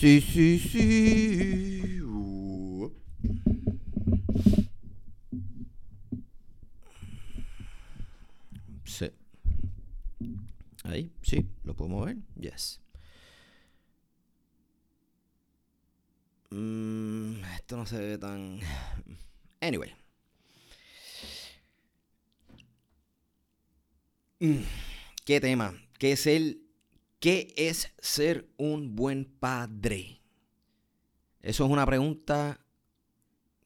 Sí, 0.00 0.22
sí, 0.22 0.58
sí. 0.58 2.00
Sí. 8.84 9.10
Ahí, 10.84 11.12
sí, 11.20 11.46
lo 11.64 11.74
podemos 11.76 12.06
ver. 12.06 12.16
Yes. 12.40 12.80
Mm, 16.50 17.44
esto 17.56 17.76
no 17.76 17.84
se 17.84 17.98
ve 17.98 18.16
tan. 18.16 18.58
Anyway. 19.60 19.94
Mm, 24.40 24.62
¿Qué 25.26 25.40
tema? 25.40 25.74
¿Qué 25.98 26.12
es 26.12 26.26
el 26.26 26.69
¿Qué 27.20 27.52
es 27.58 27.92
ser 27.98 28.48
un 28.56 28.96
buen 28.96 29.26
padre? 29.26 30.22
Eso 31.42 31.66
es 31.66 31.70
una 31.70 31.84
pregunta 31.84 32.64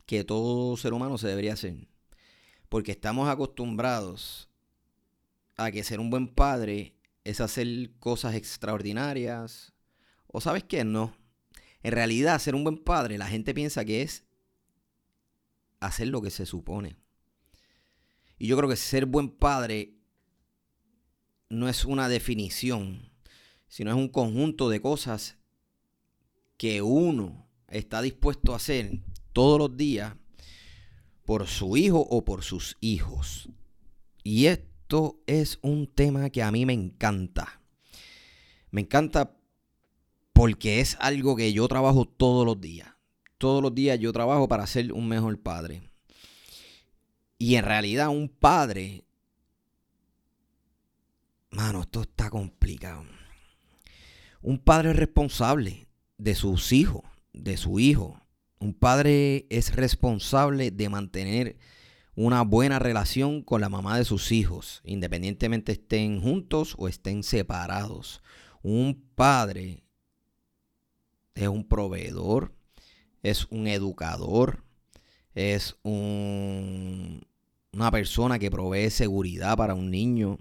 que 0.07 0.25
todo 0.25 0.77
ser 0.77 0.93
humano 0.93 1.19
se 1.19 1.29
debería 1.29 1.53
hacer. 1.53 1.87
Porque 2.69 2.91
estamos 2.91 3.29
acostumbrados 3.29 4.51
a 5.57 5.71
que 5.71 5.85
ser 5.85 6.01
un 6.01 6.11
buen 6.11 6.27
padre 6.27 6.97
es 7.23 7.41
hacer 7.41 7.93
cosas 8.01 8.35
extraordinarias. 8.35 9.73
O 10.27 10.41
sabes 10.41 10.65
qué, 10.65 10.83
no. 10.83 11.17
En 11.85 11.93
realidad, 11.93 12.41
ser 12.41 12.57
un 12.57 12.65
buen 12.65 12.79
padre, 12.79 13.19
la 13.19 13.29
gente 13.29 13.55
piensa 13.55 13.85
que 13.85 14.03
es 14.03 14.25
hacer 15.79 16.09
lo 16.09 16.21
que 16.23 16.31
se 16.31 16.45
supone. 16.45 16.97
Y 18.37 18.49
yo 18.49 18.57
creo 18.57 18.69
que 18.69 18.75
ser 18.75 19.07
buen 19.07 19.31
padre 19.31 19.95
no 21.51 21.69
es 21.69 21.85
una 21.85 22.09
definición 22.09 23.14
sino 23.75 23.91
es 23.91 23.97
un 23.97 24.07
conjunto 24.07 24.69
de 24.69 24.81
cosas 24.81 25.37
que 26.57 26.81
uno 26.81 27.49
está 27.67 28.03
dispuesto 28.03 28.53
a 28.53 28.57
hacer 28.59 29.01
todos 29.33 29.59
los 29.59 29.77
días 29.77 30.15
por 31.25 31.49
su 31.49 31.77
hijo 31.77 31.99
o 31.99 32.25
por 32.25 32.45
sus 32.45 32.77
hijos. 32.81 33.49
Y 34.23 34.47
esto 34.47 35.19
es 35.27 35.59
un 35.61 35.89
tema 35.89 36.31
que 36.31 36.45
a 36.45 36.53
mí 36.53 36.65
me 36.65 36.73
encanta. 36.73 37.61
Me 38.71 38.83
encanta 38.83 39.37
porque 40.33 40.79
es 40.79 40.97
algo 41.01 41.35
que 41.35 41.53
yo 41.53 41.67
trabajo 41.67 42.05
todos 42.05 42.47
los 42.47 42.61
días. 42.61 42.95
Todos 43.39 43.61
los 43.61 43.75
días 43.75 43.99
yo 43.99 44.13
trabajo 44.13 44.47
para 44.47 44.69
ser 44.69 44.93
un 44.93 45.09
mejor 45.09 45.37
padre. 45.43 45.83
Y 47.39 47.57
en 47.57 47.65
realidad 47.65 48.11
un 48.11 48.29
padre... 48.29 49.03
Mano, 51.51 51.81
esto 51.81 52.03
está 52.03 52.31
complicado. 52.31 53.05
Un 54.47 54.59
padre 54.59 54.91
es 54.91 54.97
responsable 54.97 55.89
de 56.19 56.35
sus 56.35 56.73
hijos, 56.73 57.01
de 57.33 57.57
su 57.57 57.81
hijo. 57.81 58.21
Un 58.61 58.75
padre 58.75 59.47
es 59.49 59.75
responsable 59.75 60.71
de 60.71 60.91
mantener 60.91 61.57
una 62.15 62.43
buena 62.43 62.79
relación 62.79 63.41
con 63.41 63.63
la 63.63 63.71
mamá 63.71 63.97
de 63.97 64.05
sus 64.05 64.33
hijos, 64.33 64.83
independientemente 64.85 65.73
estén 65.73 66.21
juntos 66.21 66.75
o 66.77 66.89
estén 66.89 67.23
separados. 67.23 68.21
Un 68.63 69.09
padre 69.15 69.83
es 71.35 71.49
un 71.49 71.67
proveedor, 71.67 72.55
es 73.23 73.47
un 73.49 73.67
educador, 73.67 74.63
es 75.35 75.79
un, 75.85 77.27
una 77.73 77.91
persona 77.91 78.39
que 78.39 78.51
provee 78.51 78.91
seguridad 78.91 79.57
para 79.57 79.75
un 79.75 79.91
niño. 79.91 80.39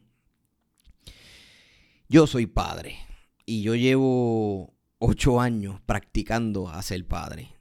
Yo 2.09 2.27
soy 2.27 2.47
padre 2.47 2.97
y 3.45 3.61
yo 3.61 3.75
llevo 3.75 4.73
ocho 4.99 5.41
años 5.41 5.81
practicando 5.85 6.69
a 6.69 6.81
ser 6.81 7.05
padre. 7.07 7.55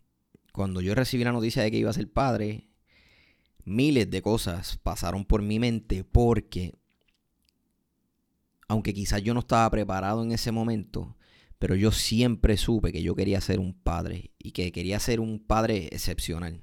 Cuando 0.53 0.81
yo 0.81 0.95
recibí 0.95 1.25
la 1.25 1.33
noticia 1.33 1.63
de 1.63 1.71
que 1.71 1.79
iba 1.79 1.91
a 1.91 1.95
ser 1.95 2.11
padre, 2.11 2.69
miles 3.65 4.11
de 4.11 4.23
cosas 4.23 4.79
pasaron 4.83 5.25
por 5.25 5.43
mi 5.43 5.59
mente 5.59 6.05
porque, 6.05 6.75
aunque 8.69 8.95
quizás 8.95 9.23
yo 9.23 9.35
no 9.35 9.41
estaba 9.41 9.69
preparado 9.71 10.23
en 10.23 10.33
ese 10.33 10.53
momento, 10.53 11.17
pero 11.59 11.75
yo 11.75 11.93
siempre 11.93 12.57
supe 12.57 12.93
que 12.93 13.03
yo 13.03 13.15
quería 13.15 13.41
ser 13.41 13.61
un 13.61 13.73
padre 13.73 14.33
y 14.39 14.53
que 14.53 14.73
quería 14.73 14.99
ser 15.01 15.21
un 15.21 15.39
padre 15.39 15.89
excepcional. 15.93 16.63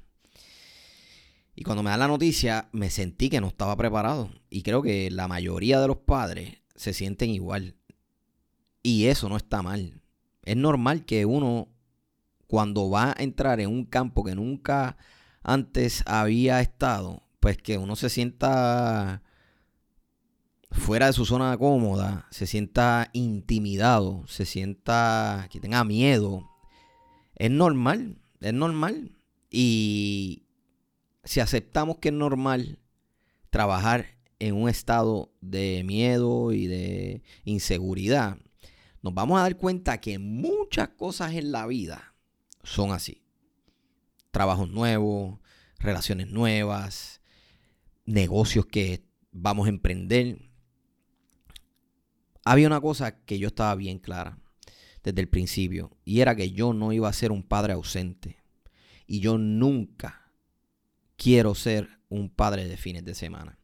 Y 1.56 1.64
cuando 1.64 1.84
me 1.84 1.90
da 1.90 1.98
la 1.98 2.08
noticia, 2.08 2.70
me 2.72 2.90
sentí 2.90 3.30
que 3.30 3.42
no 3.42 3.48
estaba 3.48 3.76
preparado. 3.76 4.30
Y 4.50 4.62
creo 4.62 4.82
que 4.82 5.12
la 5.12 5.28
mayoría 5.28 5.82
de 5.82 5.88
los 5.88 5.98
padres 5.98 6.62
se 6.76 6.94
sienten 6.94 7.32
igual. 7.32 7.76
Y 8.84 9.06
eso 9.06 9.30
no 9.30 9.38
está 9.38 9.62
mal. 9.62 10.02
Es 10.44 10.56
normal 10.58 11.06
que 11.06 11.26
uno, 11.26 11.68
cuando 12.48 12.90
va 12.90 13.12
a 13.12 13.24
entrar 13.24 13.60
en 13.60 13.70
un 13.70 13.86
campo 13.86 14.24
que 14.24 14.36
nunca 14.36 14.98
antes 15.44 16.04
había 16.06 16.62
estado, 16.62 17.24
pues 17.40 17.58
que 17.58 17.78
uno 17.78 17.96
se 17.96 18.10
sienta 18.10 19.22
fuera 20.72 21.08
de 21.08 21.14
su 21.14 21.26
zona 21.26 21.58
cómoda, 21.58 22.28
se 22.32 22.48
sienta 22.48 23.10
intimidado, 23.14 24.24
se 24.28 24.46
sienta 24.46 25.48
que 25.52 25.60
tenga 25.60 25.84
miedo. 25.84 26.50
Es 27.36 27.52
normal, 27.52 28.22
es 28.42 28.54
normal. 28.54 29.18
Y 29.50 30.44
si 31.24 31.40
aceptamos 31.40 31.98
que 31.98 32.10
es 32.10 32.16
normal 32.16 32.80
trabajar 33.50 34.18
en 34.40 34.56
un 34.56 34.70
estado 34.70 35.34
de 35.42 35.84
miedo 35.86 36.54
y 36.54 36.68
de 36.68 37.24
inseguridad, 37.44 38.38
nos 39.02 39.14
vamos 39.14 39.40
a 39.40 39.44
dar 39.44 39.58
cuenta 39.58 40.02
que 40.02 40.20
muchas 40.20 40.90
cosas 40.90 41.34
en 41.34 41.52
la 41.52 41.66
vida 41.68 42.14
son 42.64 42.92
así. 42.92 43.24
Trabajos 44.32 44.70
nuevos, 44.70 45.40
relaciones 45.80 46.30
nuevas, 46.30 47.22
negocios 48.06 48.66
que 48.66 49.06
vamos 49.32 49.68
a 49.68 49.70
emprender. 49.70 50.50
Había 52.44 52.68
una 52.68 52.82
cosa 52.82 53.24
que 53.24 53.40
yo 53.40 53.48
estaba 53.48 53.76
bien 53.76 54.00
clara 54.00 54.40
desde 55.04 55.22
el 55.22 55.30
principio 55.30 55.98
y 56.04 56.20
era 56.20 56.36
que 56.36 56.52
yo 56.52 56.74
no 56.74 56.92
iba 56.92 57.08
a 57.08 57.14
ser 57.14 57.32
un 57.32 57.44
padre 57.44 57.74
ausente 57.74 58.38
y 59.08 59.22
yo 59.22 59.38
nunca 59.38 60.34
quiero 61.16 61.56
ser 61.56 62.00
un 62.10 62.30
padre 62.30 62.68
de 62.68 62.78
fines 62.78 63.06
de 63.06 63.16
semana. 63.16 63.60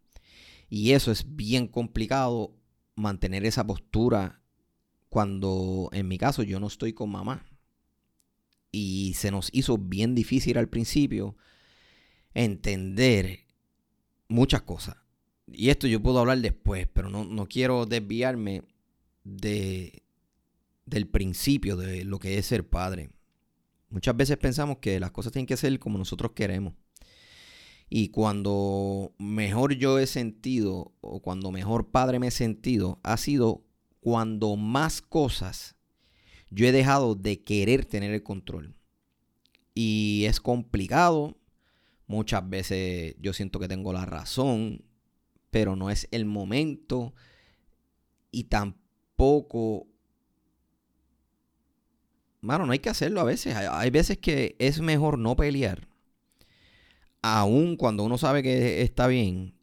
Y 0.70 0.92
eso 0.92 1.12
es 1.12 1.36
bien 1.36 1.68
complicado 1.68 2.56
mantener 2.96 3.46
esa 3.46 3.66
postura 3.66 4.42
cuando 5.16 5.88
en 5.94 6.10
mi 6.10 6.18
caso 6.18 6.44
yo 6.44 6.60
no 6.60 6.68
estoy 6.68 6.92
con 6.92 7.10
mamá. 7.10 7.46
Y 8.70 9.14
se 9.14 9.32
nos 9.32 9.48
hizo 9.54 9.78
bien 9.78 10.14
difícil 10.14 10.58
al 10.58 10.68
principio 10.68 11.38
entender 12.34 13.46
muchas 14.28 14.64
cosas. 14.64 14.98
Y 15.48 15.70
esto 15.70 15.88
yo 15.88 16.04
puedo 16.04 16.20
hablar 16.20 16.40
después, 16.40 16.90
pero 16.92 17.10
no, 17.10 17.46
quiero 17.48 17.86
desviarme 17.86 18.64
de, 19.24 20.04
del 20.86 21.08
principio 21.08 21.78
de 21.78 22.04
lo 22.04 22.20
que 22.20 22.38
es 22.38 22.48
ser 22.48 22.68
padre. 22.68 23.10
Muchas 23.88 24.18
veces 24.18 24.36
pensamos 24.36 24.80
que 24.80 25.00
las 25.00 25.12
cosas 25.12 25.32
tienen 25.32 25.48
que 25.48 25.56
ser 25.56 25.80
como 25.80 25.98
nosotros 25.98 26.34
queremos. 26.36 26.74
Y 27.90 28.10
cuando 28.10 29.14
mejor 29.18 29.76
yo 29.76 29.98
he 29.98 30.08
sentido, 30.08 30.94
o 31.00 31.22
cuando 31.22 31.54
mejor 31.54 31.90
padre 31.90 32.20
me 32.20 32.28
he 32.28 32.32
sentido, 32.32 33.00
ha 33.04 33.16
sido 33.16 33.65
cuando 34.06 34.56
más 34.56 35.02
cosas 35.02 35.76
yo 36.52 36.68
he 36.68 36.72
dejado 36.72 37.16
de 37.16 37.44
querer 37.44 37.86
tener 37.86 38.14
el 38.14 38.22
control. 38.22 38.76
Y 39.74 40.26
es 40.28 40.40
complicado. 40.40 41.40
Muchas 42.06 42.48
veces 42.48 43.16
yo 43.20 43.34
siento 43.34 43.60
que 43.60 43.68
tengo 43.68 43.94
la 43.94 44.06
razón, 44.06 44.86
pero 45.50 45.76
no 45.76 45.90
es 45.90 46.08
el 46.12 46.26
momento. 46.26 47.16
Y 48.30 48.44
tampoco... 48.44 49.88
Mano, 52.42 52.68
no 52.68 52.74
hay 52.74 52.80
que 52.80 52.92
hacerlo 52.92 53.22
a 53.22 53.24
veces. 53.24 53.56
Hay 53.56 53.90
veces 53.90 54.20
que 54.20 54.56
es 54.60 54.82
mejor 54.82 55.18
no 55.18 55.36
pelear. 55.36 55.88
Aún 57.24 57.76
cuando 57.76 58.04
uno 58.04 58.20
sabe 58.20 58.44
que 58.44 58.84
está 58.84 59.08
bien, 59.08 59.56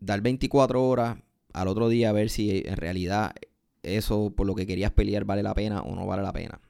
dar 0.00 0.22
24 0.22 0.84
horas 0.84 1.18
al 1.52 1.68
otro 1.68 1.88
día 1.88 2.10
a 2.10 2.12
ver 2.12 2.30
si 2.30 2.64
en 2.66 2.76
realidad 2.76 3.32
eso 3.82 4.32
por 4.36 4.46
lo 4.46 4.54
que 4.54 4.66
querías 4.66 4.92
pelear 4.92 5.24
vale 5.24 5.42
la 5.42 5.54
pena 5.54 5.82
o 5.82 5.94
no 5.94 6.06
vale 6.06 6.22
la 6.22 6.32
pena. 6.32 6.60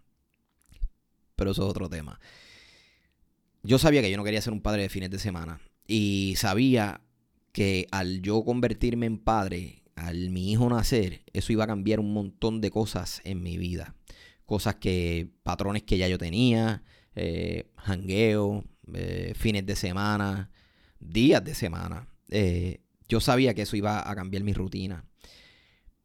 Pero 1.37 1.53
eso 1.53 1.63
es 1.63 1.71
otro 1.71 1.89
tema. 1.89 2.21
Yo 3.63 3.79
sabía 3.79 4.03
que 4.03 4.11
yo 4.11 4.17
no 4.17 4.25
quería 4.25 4.41
ser 4.41 4.53
un 4.53 4.63
padre 4.63 4.83
de 4.83 4.89
fines 4.89 5.11
de 5.11 5.19
semana. 5.19 5.61
Y 5.87 6.35
sabía 6.37 7.01
que 7.53 7.87
al 7.91 8.23
yo 8.23 8.45
convertirme 8.45 9.07
en 9.07 9.19
padre, 9.19 9.83
al 9.97 10.31
mi 10.31 10.53
hijo 10.53 10.69
nacer, 10.69 11.23
eso 11.33 11.53
iba 11.53 11.65
a 11.65 11.67
cambiar 11.67 12.01
un 12.01 12.13
montón 12.13 12.61
de 12.61 12.71
cosas 12.71 13.21
en 13.25 13.43
mi 13.43 13.59
vida. 13.59 13.95
Cosas 14.47 14.77
que, 14.77 15.29
patrones 15.43 15.83
que 15.83 15.99
ya 15.99 16.09
yo 16.09 16.19
tenía, 16.19 16.83
eh, 17.15 17.71
jangueo, 17.77 18.65
eh, 18.95 19.33
fines 19.37 19.67
de 19.67 19.77
semana, 19.77 20.51
días 21.01 21.45
de 21.45 21.55
semana. 21.55 22.09
Eh, 22.29 22.81
yo 23.09 23.21
sabía 23.21 23.55
que 23.55 23.63
eso 23.63 23.77
iba 23.77 24.09
a 24.09 24.15
cambiar 24.15 24.45
mi 24.45 24.53
rutina. 24.53 25.05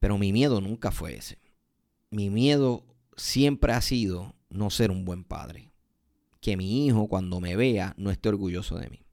Pero 0.06 0.18
mi 0.18 0.32
miedo 0.32 0.60
nunca 0.60 0.92
fue 0.92 1.16
ese. 1.16 1.36
Mi 2.12 2.30
miedo 2.30 2.86
siempre 3.16 3.72
ha 3.72 3.80
sido 3.80 4.36
no 4.50 4.70
ser 4.70 4.92
un 4.92 5.04
buen 5.04 5.24
padre. 5.24 5.72
Que 6.40 6.56
mi 6.56 6.86
hijo 6.86 7.08
cuando 7.08 7.40
me 7.40 7.56
vea 7.56 7.92
no 7.98 8.12
esté 8.12 8.28
orgulloso 8.28 8.78
de 8.78 8.88
mí. 8.88 9.04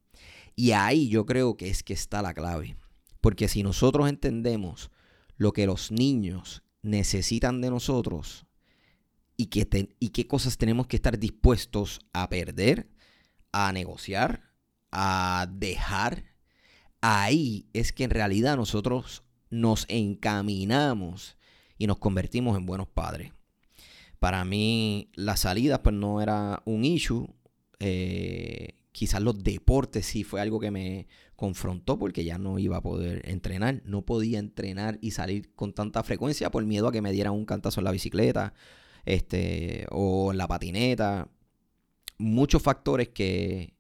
Y 0.55 0.73
ahí 0.73 1.09
yo 1.09 1.25
creo 1.25 1.57
que 1.57 1.71
es 1.71 1.81
que 1.81 1.93
está 1.93 2.21
la 2.21 2.35
clave. 2.35 2.77
Porque 3.21 3.47
si 3.47 3.63
nosotros 3.63 4.07
entendemos 4.07 4.91
lo 5.35 5.51
que 5.51 5.65
los 5.65 5.91
niños 5.91 6.61
necesitan 6.83 7.59
de 7.59 7.71
nosotros 7.71 8.45
y, 9.35 9.49
y 9.99 10.09
qué 10.09 10.27
cosas 10.27 10.59
tenemos 10.59 10.85
que 10.85 10.97
estar 10.97 11.17
dispuestos 11.17 12.01
a 12.13 12.29
perder, 12.29 12.87
a 13.51 13.71
negociar, 13.71 14.43
a 14.91 15.47
dejar, 15.51 16.23
ahí 17.01 17.67
es 17.73 17.93
que 17.93 18.03
en 18.03 18.11
realidad 18.11 18.57
nosotros 18.57 19.23
nos 19.53 19.85
encaminamos 19.88 21.38
y 21.77 21.85
nos 21.85 22.00
convertimos 22.00 22.57
en 22.57 22.65
buenos 22.65 22.88
padres. 22.88 23.33
Para 24.17 24.44
mí 24.45 25.11
la 25.13 25.38
salida 25.38 25.83
pues 25.83 25.95
no 25.95 26.21
era 26.21 26.63
un 26.65 26.83
issue. 26.83 27.27
Eh, 27.79 28.79
quizás 28.91 29.21
los 29.21 29.44
deportes 29.44 30.07
sí 30.07 30.23
fue 30.23 30.41
algo 30.41 30.59
que 30.59 30.71
me 30.71 31.07
confrontó 31.35 32.00
porque 32.00 32.23
ya 32.23 32.39
no 32.39 32.57
iba 32.57 32.77
a 32.77 32.81
poder 32.81 33.29
entrenar. 33.29 33.83
No 33.85 34.01
podía 34.01 34.39
entrenar 34.39 34.97
y 35.01 35.11
salir 35.11 35.53
con 35.53 35.73
tanta 35.73 36.01
frecuencia 36.01 36.50
por 36.50 36.65
miedo 36.65 36.88
a 36.88 36.91
que 36.91 37.03
me 37.03 37.11
dieran 37.11 37.33
un 37.33 37.45
cantazo 37.45 37.79
en 37.79 37.85
la 37.85 37.91
bicicleta 37.91 38.55
este, 39.05 39.85
o 39.91 40.31
en 40.31 40.39
la 40.39 40.47
patineta. 40.47 41.29
Muchos 42.17 42.63
factores 42.63 43.09
que, 43.09 43.75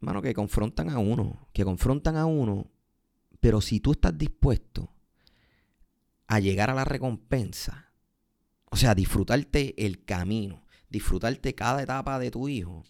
mano, 0.00 0.20
que 0.20 0.34
confrontan 0.34 0.90
a 0.90 0.98
uno, 0.98 1.48
que 1.54 1.64
confrontan 1.64 2.16
a 2.16 2.26
uno, 2.26 2.71
pero 3.42 3.60
si 3.60 3.80
tú 3.80 3.90
estás 3.90 4.16
dispuesto 4.16 4.94
a 6.28 6.38
llegar 6.38 6.70
a 6.70 6.74
la 6.74 6.84
recompensa, 6.84 7.92
o 8.70 8.76
sea, 8.76 8.94
disfrutarte 8.94 9.74
el 9.84 10.04
camino, 10.04 10.64
disfrutarte 10.88 11.52
cada 11.52 11.82
etapa 11.82 12.20
de 12.20 12.30
tu 12.30 12.48
hijo, 12.48 12.84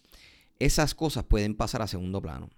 esas 0.59 0.93
cosas 0.93 1.23
pueden 1.23 1.55
pasar 1.55 1.81
a 1.81 1.87
segundo 1.87 2.21
plano. 2.21 2.51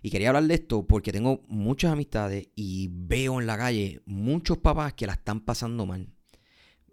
Y 0.00 0.10
quería 0.10 0.28
hablar 0.28 0.44
de 0.44 0.54
esto 0.54 0.86
porque 0.86 1.10
tengo 1.10 1.42
muchas 1.48 1.92
amistades 1.92 2.50
y 2.54 2.88
veo 2.92 3.40
en 3.40 3.48
la 3.48 3.58
calle 3.58 4.00
muchos 4.06 4.58
papás 4.58 4.94
que 4.94 5.08
la 5.08 5.14
están 5.14 5.40
pasando 5.40 5.86
mal. 5.86 6.14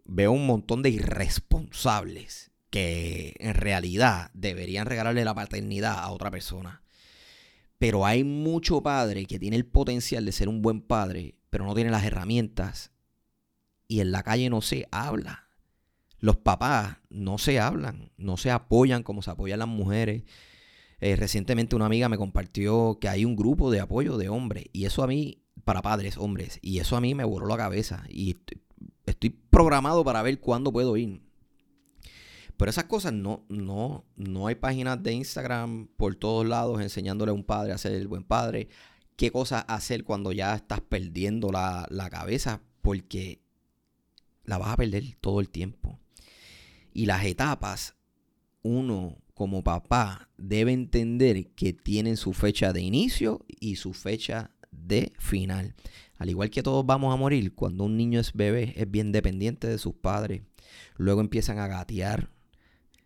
Veo 0.05 0.31
un 0.31 0.47
montón 0.47 0.81
de 0.81 0.89
irresponsables 0.89 2.51
que 2.71 3.35
en 3.37 3.53
realidad 3.53 4.31
deberían 4.33 4.87
regalarle 4.87 5.23
la 5.23 5.35
paternidad 5.35 5.99
a 5.99 6.09
otra 6.09 6.31
persona. 6.31 6.81
Pero 7.81 8.06
hay 8.06 8.24
mucho 8.24 8.83
padre 8.83 9.25
que 9.25 9.39
tiene 9.39 9.56
el 9.56 9.66
potencial 9.66 10.24
de 10.24 10.31
ser 10.31 10.48
un 10.48 10.62
buen 10.62 10.81
padre, 10.81 11.33
pero 11.50 11.66
no 11.66 11.74
tiene 11.74 11.89
las 11.89 12.06
herramientas. 12.06 12.92
Y 13.88 14.01
en 14.01 14.12
la 14.12 14.22
calle 14.22 14.51
no 14.51 14.62
se 14.62 14.88
habla 14.92 15.51
los 16.22 16.38
papás 16.38 16.98
no 17.10 17.38
se 17.39 17.60
hablan, 17.60 18.12
no 18.16 18.38
se 18.38 18.51
apoyan 18.51 19.04
como 19.04 19.22
se 19.22 19.31
apoyan 19.31 19.60
las 19.60 19.68
mujeres. 19.68 20.24
Eh, 21.00 21.16
recientemente 21.16 21.75
una 21.75 21.88
amiga 21.88 22.10
me 22.10 22.18
compartió 22.18 23.00
que 23.01 23.10
hay 23.10 23.25
un 23.25 23.36
grupo 23.36 23.72
de 23.72 23.80
apoyo 23.80 24.18
de 24.18 24.30
hombres 24.30 24.66
y 24.72 24.86
eso 24.86 25.04
a 25.04 25.07
mí, 25.07 25.44
para 25.66 25.81
padres, 25.81 26.18
hombres, 26.18 26.60
y 26.62 26.78
eso 26.78 26.95
a 26.95 27.01
mí 27.01 27.16
me 27.16 27.24
voló 27.24 27.48
la 27.48 27.57
cabeza 27.57 28.06
y 28.07 28.38
estoy 29.07 29.31
programado 29.50 30.06
para 30.06 30.22
ver 30.22 30.39
cuándo 30.39 30.72
puedo 30.72 30.95
ir. 30.95 31.22
Pero 32.61 32.69
esas 32.69 32.83
cosas 32.83 33.11
no, 33.11 33.43
no, 33.49 34.05
no 34.17 34.45
hay 34.45 34.53
páginas 34.53 35.01
de 35.01 35.13
Instagram 35.13 35.87
por 35.97 36.13
todos 36.13 36.45
lados 36.45 36.79
enseñándole 36.79 37.31
a 37.31 37.33
un 37.33 37.43
padre 37.43 37.73
a 37.73 37.77
ser 37.79 37.93
el 37.93 38.07
buen 38.07 38.23
padre. 38.23 38.69
Qué 39.15 39.31
cosas 39.31 39.65
hacer 39.67 40.03
cuando 40.03 40.31
ya 40.31 40.53
estás 40.53 40.79
perdiendo 40.79 41.51
la, 41.51 41.87
la 41.89 42.11
cabeza 42.11 42.61
porque 42.83 43.41
la 44.43 44.59
vas 44.59 44.73
a 44.73 44.77
perder 44.77 45.17
todo 45.21 45.39
el 45.39 45.49
tiempo. 45.49 45.97
Y 46.93 47.07
las 47.07 47.25
etapas, 47.25 47.95
uno 48.61 49.17
como 49.33 49.63
papá 49.63 50.29
debe 50.37 50.71
entender 50.71 51.47
que 51.55 51.73
tienen 51.73 52.15
su 52.15 52.31
fecha 52.31 52.73
de 52.73 52.81
inicio 52.81 53.43
y 53.47 53.77
su 53.77 53.93
fecha 53.93 54.51
de 54.69 55.13
final. 55.17 55.73
Al 56.15 56.29
igual 56.29 56.51
que 56.51 56.61
todos 56.61 56.85
vamos 56.85 57.11
a 57.11 57.17
morir, 57.17 57.55
cuando 57.55 57.85
un 57.85 57.97
niño 57.97 58.19
es 58.19 58.33
bebé 58.33 58.75
es 58.77 58.91
bien 58.91 59.11
dependiente 59.11 59.67
de 59.67 59.79
sus 59.79 59.95
padres. 59.95 60.43
Luego 60.95 61.21
empiezan 61.21 61.57
a 61.57 61.65
gatear, 61.65 62.29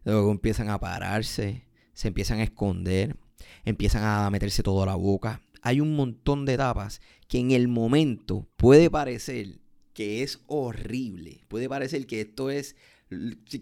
luego 0.05 0.31
empiezan 0.31 0.69
a 0.69 0.79
pararse, 0.79 1.65
se 1.93 2.07
empiezan 2.07 2.39
a 2.39 2.43
esconder, 2.43 3.17
empiezan 3.65 4.03
a 4.03 4.29
meterse 4.29 4.63
todo 4.63 4.83
a 4.83 4.85
la 4.85 4.95
boca. 4.95 5.41
Hay 5.61 5.81
un 5.81 5.95
montón 5.95 6.45
de 6.45 6.53
etapas 6.53 7.01
que 7.27 7.39
en 7.39 7.51
el 7.51 7.67
momento 7.67 8.47
puede 8.55 8.89
parecer 8.89 9.59
que 9.93 10.23
es 10.23 10.39
horrible, 10.47 11.43
puede 11.47 11.67
parecer 11.67 12.05
que 12.05 12.21
esto 12.21 12.51
es 12.51 12.75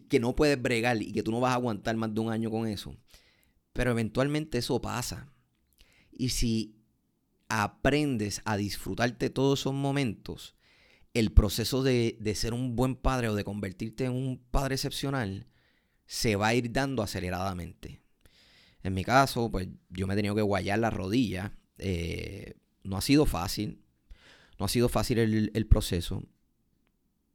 que 0.10 0.20
no 0.20 0.36
puedes 0.36 0.62
bregar 0.62 1.02
y 1.02 1.12
que 1.12 1.24
tú 1.24 1.32
no 1.32 1.40
vas 1.40 1.52
a 1.52 1.56
aguantar 1.56 1.96
más 1.96 2.14
de 2.14 2.20
un 2.20 2.32
año 2.32 2.50
con 2.50 2.68
eso. 2.68 2.96
Pero 3.72 3.92
eventualmente 3.92 4.58
eso 4.58 4.82
pasa. 4.82 5.32
Y 6.12 6.30
si 6.30 6.76
aprendes 7.50 8.42
a 8.46 8.58
disfrutarte 8.58 9.30
todos 9.30 9.62
esos 9.62 9.74
momentos, 9.74 10.56
el 11.14 11.32
proceso 11.32 11.84
de, 11.84 12.18
de, 12.20 12.36
ser 12.36 12.54
un 12.54 12.76
buen 12.76 12.96
padre 12.96 13.30
o 13.30 13.36
de 13.36 13.44
convertirte 13.44 14.06
en 14.06 14.14
un 14.14 14.42
padre 14.50 14.76
excepcional 14.76 15.48
se 16.06 16.36
va 16.36 16.48
a 16.48 16.56
ir 16.56 16.72
dando 16.72 17.04
aceleradamente. 17.04 18.02
En 18.84 18.94
mi 18.94 19.04
caso, 19.04 19.50
pues 19.50 19.68
yo 19.90 20.08
me 20.08 20.14
he 20.14 20.18
tenido 20.18 20.36
que 20.36 20.42
guayar 20.42 20.80
la 20.80 20.90
rodilla. 20.90 21.58
Eh, 21.78 22.56
no 22.84 22.98
ha 22.98 23.02
sido 23.02 23.26
fácil. 23.26 23.82
No 24.60 24.66
ha 24.66 24.70
sido 24.70 24.90
fácil 24.90 25.20
el, 25.20 25.66
proceso 25.68 26.24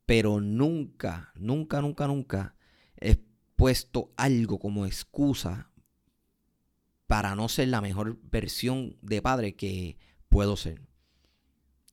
pero 0.06 0.40
nunca, 0.40 1.32
nunca, 1.34 1.82
nunca, 1.82 2.06
nunca 2.06 2.54
he 2.98 3.16
puesto 3.56 4.10
algo 4.16 4.58
como 4.58 4.86
excusa 4.86 5.70
para 7.06 7.34
no 7.34 7.50
ser 7.50 7.68
la 7.68 7.82
mejor 7.82 8.18
versión 8.22 8.96
de 9.02 9.20
padre 9.20 9.54
que 9.54 9.98
puedo 10.30 10.56
ser. 10.56 10.80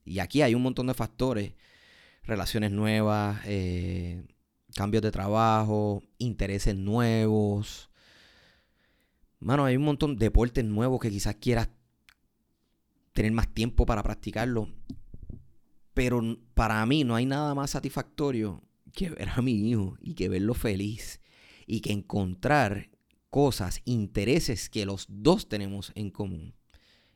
Y 0.06 0.20
aquí 0.20 0.40
hay 0.40 0.54
un 0.54 0.62
montón 0.62 0.86
de 0.86 0.94
factores, 0.94 1.52
relaciones 2.22 2.70
nuevas, 2.70 3.40
eh, 3.44 4.24
cambios 4.74 5.02
de 5.02 5.10
trabajo, 5.10 6.02
intereses 6.18 6.74
nuevos. 6.74 7.90
Mano, 9.38 9.64
hay 9.64 9.76
un 9.76 9.84
montón 9.84 10.16
de 10.16 10.26
deportes 10.26 10.64
nuevos 10.64 11.00
que 11.00 11.10
quizás 11.10 11.36
quieras 11.36 11.68
tener 13.12 13.32
más 13.32 13.52
tiempo 13.52 13.86
para 13.86 14.02
practicarlo. 14.02 14.68
Pero 15.94 16.20
para 16.54 16.84
mí 16.84 17.04
no 17.04 17.14
hay 17.14 17.26
nada 17.26 17.54
más 17.54 17.70
satisfactorio 17.70 18.62
que 18.92 19.10
ver 19.10 19.30
a 19.30 19.42
mi 19.42 19.70
hijo 19.70 19.96
y 20.00 20.14
que 20.14 20.28
verlo 20.28 20.54
feliz 20.54 21.20
y 21.66 21.80
que 21.80 21.92
encontrar 21.92 22.90
cosas, 23.30 23.80
intereses 23.84 24.68
que 24.68 24.86
los 24.86 25.06
dos 25.08 25.48
tenemos 25.48 25.92
en 25.94 26.10
común. 26.10 26.54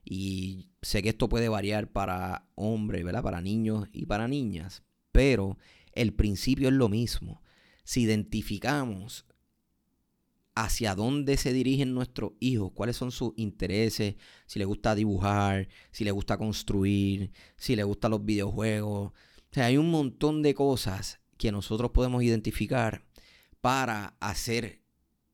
Y 0.04 0.70
sé 0.82 1.02
que 1.02 1.10
esto 1.10 1.28
puede 1.28 1.48
variar 1.48 1.90
para 1.90 2.46
hombres, 2.54 3.04
¿verdad? 3.04 3.22
Para 3.22 3.40
niños 3.40 3.88
y 3.92 4.06
para 4.06 4.28
niñas, 4.28 4.82
pero 5.12 5.58
el 5.92 6.14
principio 6.14 6.68
es 6.68 6.74
lo 6.74 6.88
mismo. 6.88 7.42
Si 7.84 8.02
identificamos 8.02 9.26
hacia 10.54 10.94
dónde 10.94 11.36
se 11.36 11.52
dirigen 11.52 11.94
nuestros 11.94 12.32
hijos, 12.40 12.72
cuáles 12.74 12.96
son 12.96 13.12
sus 13.12 13.32
intereses, 13.36 14.16
si 14.46 14.58
les 14.58 14.68
gusta 14.68 14.94
dibujar, 14.94 15.68
si 15.90 16.04
les 16.04 16.12
gusta 16.12 16.36
construir, 16.36 17.30
si 17.56 17.76
les 17.76 17.84
gustan 17.84 18.12
los 18.12 18.24
videojuegos. 18.24 19.12
O 19.12 19.52
sea, 19.52 19.66
hay 19.66 19.76
un 19.76 19.90
montón 19.90 20.42
de 20.42 20.54
cosas 20.54 21.20
que 21.36 21.52
nosotros 21.52 21.90
podemos 21.92 22.22
identificar 22.22 23.04
para 23.60 24.16
hacer 24.20 24.82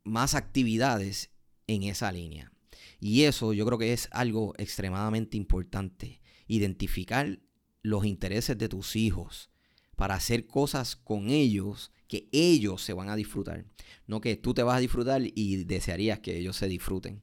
más 0.04 0.34
actividades 0.34 1.30
en 1.66 1.82
esa 1.82 2.12
línea. 2.12 2.52
Y 3.00 3.22
eso 3.22 3.52
yo 3.52 3.66
creo 3.66 3.78
que 3.78 3.92
es 3.92 4.08
algo 4.12 4.54
extremadamente 4.58 5.36
importante. 5.36 6.20
Identificar 6.46 7.40
los 7.82 8.04
intereses 8.04 8.56
de 8.56 8.68
tus 8.68 8.96
hijos 8.96 9.50
para 9.96 10.14
hacer 10.14 10.46
cosas 10.46 10.94
con 10.94 11.30
ellos 11.30 11.90
que 12.06 12.28
ellos 12.32 12.82
se 12.82 12.92
van 12.92 13.08
a 13.08 13.16
disfrutar. 13.16 13.64
No 14.06 14.20
que 14.20 14.36
tú 14.36 14.54
te 14.54 14.62
vas 14.62 14.76
a 14.76 14.80
disfrutar 14.80 15.22
y 15.24 15.64
desearías 15.64 16.20
que 16.20 16.38
ellos 16.38 16.56
se 16.56 16.68
disfruten. 16.68 17.22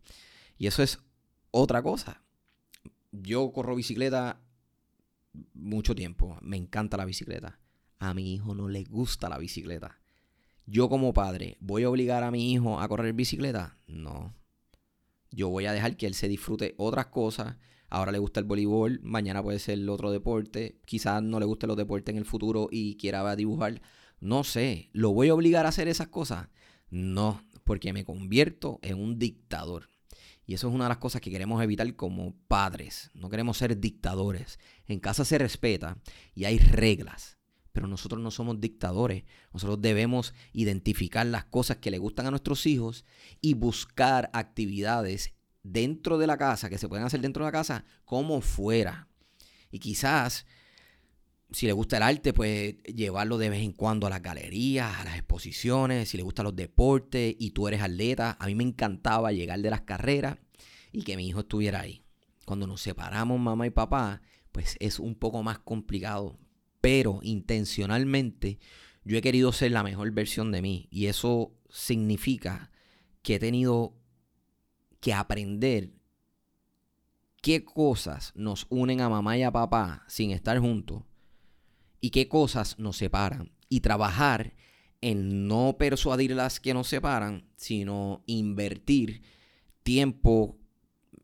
Y 0.57 0.67
eso 0.67 0.83
es 0.83 0.99
otra 1.51 1.81
cosa. 1.81 2.21
Yo 3.11 3.51
corro 3.53 3.75
bicicleta 3.75 4.41
mucho 5.53 5.95
tiempo. 5.95 6.37
Me 6.41 6.57
encanta 6.57 6.97
la 6.97 7.05
bicicleta. 7.05 7.59
A 7.99 8.13
mi 8.13 8.33
hijo 8.33 8.53
no 8.53 8.67
le 8.67 8.83
gusta 8.83 9.29
la 9.29 9.37
bicicleta. 9.37 9.99
Yo 10.65 10.89
como 10.89 11.13
padre, 11.13 11.57
¿voy 11.59 11.83
a 11.83 11.89
obligar 11.89 12.23
a 12.23 12.31
mi 12.31 12.51
hijo 12.51 12.79
a 12.79 12.87
correr 12.87 13.13
bicicleta? 13.13 13.77
No. 13.87 14.33
Yo 15.31 15.49
voy 15.49 15.65
a 15.65 15.73
dejar 15.73 15.97
que 15.97 16.07
él 16.07 16.13
se 16.13 16.27
disfrute 16.27 16.75
otras 16.77 17.07
cosas. 17.07 17.57
Ahora 17.93 18.11
le 18.11 18.17
gusta 18.17 18.39
el 18.39 18.47
voleibol, 18.47 18.99
mañana 19.03 19.43
puede 19.43 19.59
ser 19.59 19.87
otro 19.87 20.09
deporte. 20.09 20.79
Quizás 20.83 21.21
no 21.21 21.39
le 21.39 21.45
guste 21.45 21.67
los 21.67 21.77
deportes 21.77 22.11
en 22.11 22.17
el 22.17 22.25
futuro 22.25 22.67
y 22.71 22.95
quiera 22.95 23.35
dibujar. 23.35 23.83
No 24.19 24.43
sé, 24.43 24.89
¿lo 24.93 25.11
voy 25.11 25.29
a 25.29 25.35
obligar 25.35 25.67
a 25.67 25.69
hacer 25.69 25.87
esas 25.87 26.07
cosas? 26.07 26.47
No, 26.89 27.43
porque 27.63 27.93
me 27.93 28.03
convierto 28.03 28.79
en 28.81 28.99
un 28.99 29.19
dictador. 29.19 29.89
Y 30.47 30.55
eso 30.55 30.69
es 30.69 30.73
una 30.73 30.85
de 30.85 30.89
las 30.89 30.97
cosas 30.97 31.21
que 31.21 31.29
queremos 31.29 31.61
evitar 31.61 31.95
como 31.95 32.33
padres. 32.47 33.11
No 33.13 33.29
queremos 33.29 33.59
ser 33.59 33.79
dictadores. 33.79 34.57
En 34.87 34.99
casa 34.99 35.23
se 35.23 35.37
respeta 35.37 35.99
y 36.33 36.45
hay 36.45 36.57
reglas. 36.57 37.37
pero 37.73 37.87
nosotros 37.87 38.19
no 38.21 38.31
somos 38.31 38.59
dictadores. 38.59 39.23
Nosotros 39.53 39.79
debemos 39.81 40.33
identificar 40.51 41.27
las 41.27 41.45
cosas 41.45 41.77
que 41.77 41.91
le 41.91 41.99
gustan 41.99 42.25
a 42.25 42.31
nuestros 42.31 42.65
hijos 42.65 43.05
y 43.39 43.53
buscar 43.53 44.31
actividades 44.33 45.35
dentro 45.63 46.17
de 46.17 46.27
la 46.27 46.37
casa, 46.37 46.69
que 46.69 46.77
se 46.77 46.87
pueden 46.87 47.05
hacer 47.05 47.21
dentro 47.21 47.43
de 47.43 47.47
la 47.47 47.57
casa, 47.57 47.85
como 48.05 48.41
fuera. 48.41 49.07
Y 49.71 49.79
quizás, 49.79 50.45
si 51.51 51.65
le 51.65 51.73
gusta 51.73 51.97
el 51.97 52.03
arte, 52.03 52.33
pues 52.33 52.75
llevarlo 52.83 53.37
de 53.37 53.49
vez 53.49 53.61
en 53.61 53.71
cuando 53.71 54.05
a 54.07 54.09
las 54.09 54.21
galerías, 54.21 54.99
a 54.99 55.05
las 55.05 55.15
exposiciones, 55.15 56.09
si 56.09 56.17
le 56.17 56.23
gustan 56.23 56.45
los 56.45 56.55
deportes 56.55 57.35
y 57.39 57.51
tú 57.51 57.67
eres 57.67 57.81
atleta. 57.81 58.37
A 58.39 58.45
mí 58.47 58.55
me 58.55 58.63
encantaba 58.63 59.31
llegar 59.31 59.59
de 59.59 59.69
las 59.69 59.81
carreras 59.81 60.37
y 60.91 61.03
que 61.03 61.17
mi 61.17 61.27
hijo 61.27 61.39
estuviera 61.39 61.81
ahí. 61.81 62.03
Cuando 62.45 62.67
nos 62.67 62.81
separamos 62.81 63.39
mamá 63.39 63.65
y 63.65 63.71
papá, 63.71 64.21
pues 64.51 64.75
es 64.79 64.99
un 64.99 65.15
poco 65.15 65.41
más 65.41 65.59
complicado 65.59 66.37
pero 66.83 67.21
intencionalmente 67.23 68.59
yo 69.05 69.17
he 69.17 69.21
querido 69.21 69.53
ser 69.53 69.71
la 69.71 69.83
mejor 69.83 70.11
versión 70.11 70.51
de 70.51 70.61
mí 70.61 70.89
y 70.91 71.05
eso 71.05 71.53
significa 71.69 72.71
que 73.21 73.35
he 73.35 73.39
tenido 73.39 73.95
que 75.03 75.13
aprender 75.13 75.91
qué 77.41 77.65
cosas 77.65 78.31
nos 78.35 78.67
unen 78.69 79.01
a 79.01 79.09
mamá 79.09 79.37
y 79.37 79.43
a 79.43 79.51
papá 79.51 80.05
sin 80.07 80.31
estar 80.31 80.57
juntos 80.59 81.03
y 81.99 82.11
qué 82.11 82.29
cosas 82.29 82.79
nos 82.79 82.95
separan 82.95 83.51
y 83.67 83.81
trabajar 83.81 84.55
en 85.01 85.49
no 85.49 85.75
persuadir 85.77 86.31
las 86.31 86.61
que 86.61 86.73
nos 86.73 86.87
separan, 86.87 87.49
sino 87.57 88.23
invertir 88.27 89.23
tiempo, 89.83 90.57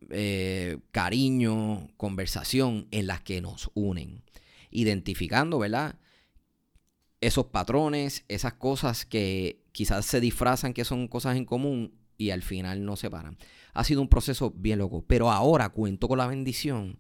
eh, 0.10 0.80
cariño, 0.92 1.88
conversación 1.96 2.90
en 2.92 3.08
las 3.08 3.22
que 3.22 3.40
nos 3.40 3.72
unen 3.76 4.24
identificando, 4.72 5.58
¿verdad? 5.58 5.96
Esos 7.22 7.46
patrones, 7.46 8.26
esas 8.28 8.56
cosas 8.56 9.06
que 9.06 9.64
quizás 9.72 10.06
se 10.06 10.20
disfrazan 10.20 10.74
que 10.74 10.84
son 10.84 11.08
cosas 11.08 11.38
en 11.38 11.46
común 11.46 11.99
y 12.20 12.32
al 12.32 12.44
final 12.44 12.86
no 12.86 12.98
se 12.98 13.10
paran. 13.10 13.38
Ha 13.74 13.84
sido 13.84 14.02
un 14.02 14.10
proceso 14.10 14.52
bien 14.52 14.78
loco, 14.78 15.04
pero 15.08 15.32
ahora 15.32 15.70
cuento 15.70 16.08
con 16.08 16.20
la 16.20 16.28
bendición 16.28 17.00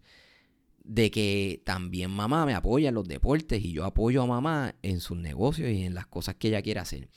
de 0.83 1.11
que 1.11 1.61
también 1.65 2.09
mamá 2.09 2.45
me 2.45 2.55
apoya 2.55 2.89
en 2.89 2.95
los 2.95 3.07
deportes 3.07 3.63
y 3.63 3.73
yo 3.73 3.83
apoyo 3.83 4.23
a 4.23 4.25
mamá 4.25 4.75
en 4.81 5.01
sus 5.01 5.17
negocios 5.17 5.69
y 5.69 5.83
en 5.83 5.93
las 5.93 6.07
cosas 6.07 6.35
que 6.35 6.47
ella 6.47 6.61
quiere 6.61 6.79
hacer. 6.79 7.09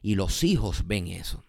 Y 0.00 0.14
los 0.14 0.44
hijos 0.44 0.86
ven 0.86 1.08
eso. 1.08 1.44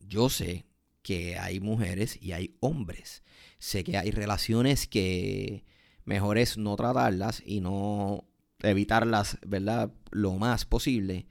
Yo 0.00 0.30
sé 0.30 0.64
que 1.02 1.38
hay 1.38 1.60
mujeres 1.60 2.18
y 2.20 2.32
hay 2.32 2.56
hombres. 2.60 3.22
Sé 3.58 3.84
que 3.84 3.98
hay 3.98 4.10
relaciones 4.12 4.88
que 4.88 5.64
mejor 6.04 6.38
es 6.38 6.56
no 6.56 6.74
tratarlas 6.76 7.42
y 7.44 7.60
no 7.60 8.24
evitarlas, 8.60 9.38
¿verdad? 9.46 9.92
Lo 10.10 10.38
más 10.38 10.64
posible. 10.64 11.26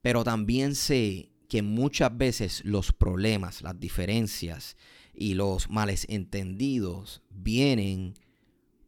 Pero 0.00 0.24
también 0.24 0.74
sé 0.74 1.31
que 1.52 1.60
muchas 1.60 2.16
veces 2.16 2.62
los 2.64 2.94
problemas, 2.94 3.60
las 3.60 3.78
diferencias 3.78 4.74
y 5.12 5.34
los 5.34 5.68
males 5.68 6.06
entendidos 6.08 7.20
vienen 7.28 8.14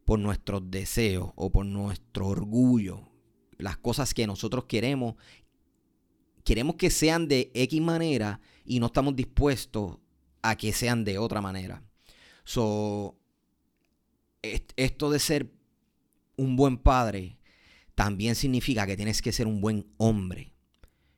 por 0.03 0.17
nuestros 0.17 0.71
deseos 0.71 1.31
o 1.35 1.51
por 1.51 1.67
nuestro 1.67 2.25
orgullo. 2.25 3.07
Las 3.59 3.77
cosas 3.77 4.15
que 4.15 4.25
nosotros 4.25 4.65
queremos, 4.65 5.13
queremos 6.43 6.75
que 6.77 6.89
sean 6.89 7.27
de 7.27 7.51
X 7.53 7.79
manera 7.81 8.41
y 8.65 8.79
no 8.79 8.87
estamos 8.87 9.15
dispuestos 9.15 9.99
a 10.41 10.55
que 10.55 10.73
sean 10.73 11.03
de 11.05 11.19
otra 11.19 11.41
manera. 11.41 11.83
So, 12.45 13.15
esto 14.41 15.11
de 15.11 15.19
ser 15.19 15.53
un 16.35 16.55
buen 16.55 16.79
padre 16.79 17.37
también 17.93 18.33
significa 18.33 18.87
que 18.87 18.97
tienes 18.97 19.21
que 19.21 19.31
ser 19.31 19.45
un 19.45 19.61
buen 19.61 19.85
hombre. 19.97 20.55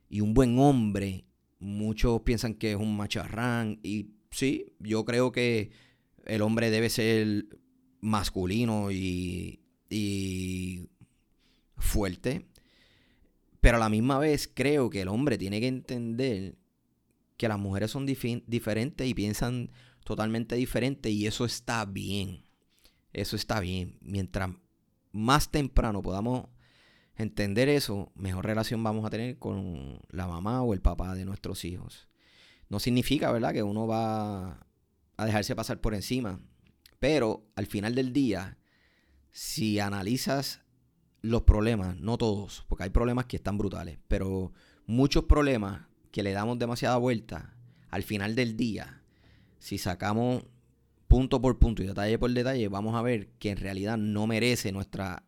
Y 0.10 0.20
un 0.22 0.34
buen 0.34 0.60
hombre, 0.60 1.27
muchos 1.60 2.22
piensan 2.22 2.54
que 2.54 2.72
es 2.72 2.78
un 2.78 2.96
macharrán. 2.96 3.80
Y 3.84 4.12
sí, 4.32 4.74
yo 4.80 5.06
creo 5.06 5.32
que 5.32 5.72
el 6.26 6.42
hombre 6.42 6.70
debe 6.70 6.90
ser 6.90 7.48
masculino 8.02 8.92
y, 8.92 9.62
y 9.90 10.90
fuerte. 11.78 12.46
Pero 13.62 13.78
a 13.78 13.80
la 13.80 13.90
misma 13.90 14.20
vez 14.20 14.50
creo 14.54 14.90
que 14.90 15.02
el 15.02 15.08
hombre 15.08 15.38
tiene 15.38 15.60
que 15.60 15.68
entender 15.68 16.58
que 17.38 17.48
las 17.48 17.60
mujeres 17.60 17.92
son 17.92 18.06
diferentes 18.06 19.08
y 19.08 19.14
piensan 19.14 19.72
totalmente 20.04 20.56
diferente 20.56 21.10
y 21.10 21.28
eso 21.28 21.46
está 21.46 21.86
bien 21.86 22.48
eso 23.18 23.36
está 23.36 23.60
bien. 23.60 23.98
Mientras 24.02 24.52
más 25.12 25.50
temprano 25.50 26.02
podamos 26.02 26.48
entender 27.18 27.68
eso, 27.70 28.12
mejor 28.16 28.46
relación 28.46 28.84
vamos 28.84 29.06
a 29.06 29.10
tener 29.10 29.38
con 29.38 30.00
la 30.10 30.28
mamá 30.28 30.62
o 30.62 30.74
el 30.74 30.82
papá 30.82 31.16
de 31.16 31.26
nuestros 31.26 31.66
hijos. 31.66 32.08
No 32.70 32.80
significa, 32.80 33.32
¿verdad?, 33.32 33.54
que 33.54 33.64
uno 33.64 33.88
va 33.88 34.68
a 35.18 35.26
dejarse 35.26 35.56
pasar 35.56 35.82
por 35.82 35.94
encima. 35.96 36.40
Pero 37.00 37.46
al 37.56 37.66
final 37.66 37.96
del 37.96 38.14
día, 38.14 38.58
si 39.32 39.80
analizas 39.80 40.62
los 41.22 41.44
problemas, 41.44 42.00
no 42.00 42.18
todos, 42.18 42.66
porque 42.68 42.86
hay 42.86 42.90
problemas 42.90 43.26
que 43.26 43.38
están 43.38 43.58
brutales, 43.58 44.00
pero 44.08 44.54
muchos 44.86 45.26
problemas 45.26 45.88
que 46.12 46.24
le 46.24 46.32
damos 46.32 46.58
demasiada 46.60 46.98
vuelta, 46.98 47.56
al 47.90 48.04
final 48.04 48.36
del 48.36 48.56
día, 48.58 49.02
si 49.60 49.78
sacamos 49.78 50.44
punto 51.08 51.42
por 51.42 51.58
punto 51.58 51.84
y 51.84 51.88
detalle 51.88 52.20
por 52.20 52.32
detalle, 52.32 52.68
vamos 52.68 52.96
a 52.96 53.02
ver 53.02 53.30
que 53.40 53.52
en 53.52 53.58
realidad 53.58 53.98
no 53.98 54.28
merece 54.28 54.72
nuestra 54.72 55.27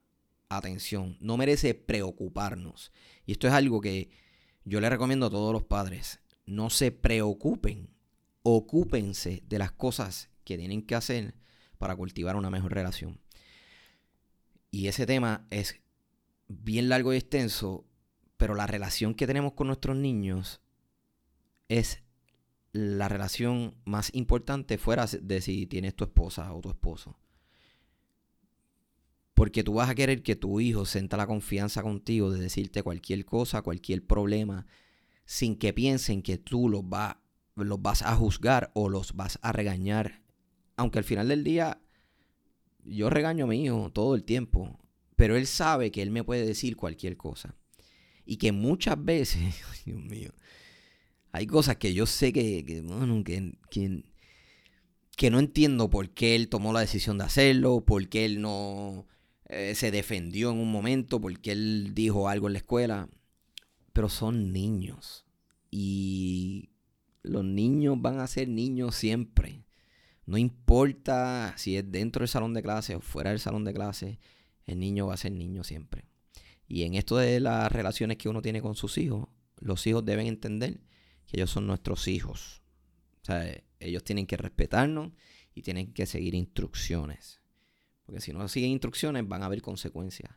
atención, 0.49 1.17
no 1.19 1.37
merece 1.37 1.75
preocuparnos. 1.75 2.91
Y 3.25 3.33
esto 3.33 3.47
es 3.47 3.53
algo 3.53 3.81
que 3.81 4.09
yo 4.65 4.81
le 4.81 4.89
recomiendo 4.89 5.27
a 5.27 5.29
todos 5.29 5.53
los 5.53 5.63
padres. 5.63 6.19
No 6.45 6.69
se 6.69 6.91
preocupen, 6.91 7.89
ocúpense 8.43 9.43
de 9.47 9.59
las 9.59 9.71
cosas 9.71 10.29
que 10.43 10.57
tienen 10.57 10.81
que 10.81 10.95
hacer 10.95 11.35
para 11.77 11.95
cultivar 11.95 12.35
una 12.35 12.49
mejor 12.49 12.73
relación. 12.73 13.21
Y 14.71 14.87
ese 14.87 15.05
tema 15.05 15.47
es 15.49 15.79
bien 16.47 16.89
largo 16.89 17.13
y 17.13 17.17
extenso, 17.17 17.85
pero 18.37 18.55
la 18.55 18.67
relación 18.67 19.13
que 19.13 19.27
tenemos 19.27 19.53
con 19.53 19.67
nuestros 19.67 19.95
niños 19.95 20.61
es 21.67 22.03
la 22.71 23.09
relación 23.09 23.75
más 23.85 24.13
importante 24.13 24.77
fuera 24.77 25.05
de 25.07 25.41
si 25.41 25.65
tienes 25.65 25.95
tu 25.95 26.03
esposa 26.03 26.53
o 26.53 26.61
tu 26.61 26.69
esposo. 26.69 27.17
Porque 29.39 29.63
tú 29.63 29.75
vas 29.75 29.89
a 29.89 29.95
querer 29.95 30.21
que 30.21 30.35
tu 30.35 30.59
hijo 30.59 30.85
sienta 30.85 31.15
la 31.15 31.25
confianza 31.25 31.81
contigo 31.81 32.29
de 32.29 32.41
decirte 32.41 32.83
cualquier 32.83 33.23
cosa, 33.23 33.61
cualquier 33.61 34.05
problema, 34.05 34.67
sin 35.23 35.55
que 35.55 35.71
piensen 35.71 36.21
que 36.21 36.37
tú 36.37 36.67
los, 36.67 36.83
los 37.55 37.81
vas 37.81 38.01
a 38.01 38.17
juzgar 38.17 38.69
o 38.73 38.89
los 38.89 39.15
vas 39.15 39.39
a 39.41 39.53
regañar. 39.53 40.23
Aunque 40.75 40.99
al 40.99 41.05
final 41.05 41.29
del 41.29 41.45
día 41.45 41.81
yo 42.83 43.09
regaño 43.09 43.45
a 43.45 43.47
mi 43.47 43.63
hijo 43.63 43.89
todo 43.93 44.13
el 44.13 44.25
tiempo, 44.25 44.77
pero 45.15 45.37
él 45.37 45.47
sabe 45.47 45.89
que 45.89 46.01
él 46.01 46.11
me 46.11 46.25
puede 46.25 46.45
decir 46.45 46.75
cualquier 46.75 47.15
cosa. 47.15 47.55
Y 48.25 48.35
que 48.35 48.51
muchas 48.51 49.01
veces, 49.01 49.55
Dios 49.85 50.03
mío, 50.03 50.33
hay 51.31 51.47
cosas 51.47 51.77
que 51.77 51.93
yo 51.93 52.05
sé 52.07 52.33
que, 52.33 52.65
que, 52.65 52.83
que, 55.15 55.31
no 55.31 55.39
entiendo 55.39 55.89
por 55.89 56.09
qué 56.09 56.35
él 56.35 56.49
tomó 56.49 56.73
la 56.73 56.81
decisión 56.81 57.17
de 57.17 57.23
hacerlo, 57.23 57.85
por 57.85 58.09
qué 58.09 58.25
él 58.25 58.41
no 58.41 59.07
eh, 59.49 59.73
se 59.75 59.91
defendió 59.91 60.51
en 60.51 60.57
un 60.57 60.71
momento, 60.71 61.19
por 61.19 61.39
qué 61.39 61.51
él 61.51 61.93
dijo 61.95 62.29
algo 62.29 62.47
en 62.47 62.53
la 62.53 62.59
escuela. 62.59 63.09
Pero 63.93 64.07
son 64.07 64.53
niños. 64.53 65.25
Y 65.71 66.69
los 67.23 67.43
niños 67.43 67.99
van 67.99 68.19
a 68.19 68.27
ser 68.27 68.47
niños 68.47 68.95
siempre. 68.95 69.65
No 70.25 70.37
importa 70.37 71.55
si 71.57 71.75
es 71.75 71.91
dentro 71.91 72.21
del 72.21 72.29
salón 72.29 72.53
de 72.53 72.61
clase 72.61 72.95
o 72.95 73.01
fuera 73.01 73.31
del 73.31 73.39
salón 73.39 73.65
de 73.65 73.73
clase, 73.73 74.19
el 74.67 74.79
niño 74.79 75.07
va 75.07 75.15
a 75.15 75.17
ser 75.17 75.31
niño 75.31 75.63
siempre. 75.63 76.05
Y 76.67 76.83
en 76.83 76.93
esto 76.93 77.17
de 77.17 77.39
las 77.39 77.71
relaciones 77.71 78.17
que 78.17 78.29
uno 78.29 78.43
tiene 78.43 78.61
con 78.61 78.75
sus 78.75 78.99
hijos, 78.99 79.27
los 79.57 79.85
hijos 79.87 80.05
deben 80.05 80.27
entender 80.27 80.81
que 81.25 81.37
ellos 81.37 81.49
son 81.49 81.65
nuestros 81.65 82.07
hijos. 82.07 82.61
O 83.23 83.25
sea, 83.25 83.51
ellos 83.79 84.03
tienen 84.03 84.27
que 84.27 84.37
respetarnos 84.37 85.11
y 85.55 85.63
tienen 85.63 85.93
que 85.93 86.05
seguir 86.05 86.35
instrucciones. 86.35 87.38
Porque 88.09 88.21
si 88.21 88.33
no 88.33 88.47
siguen 88.47 88.71
instrucciones 88.71 89.27
van 89.27 89.43
a 89.43 89.45
haber 89.45 89.61
consecuencias. 89.61 90.31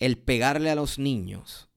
El 0.00 0.18
pegarle 0.18 0.68
a 0.68 0.74
los 0.74 0.98
niños 0.98 1.68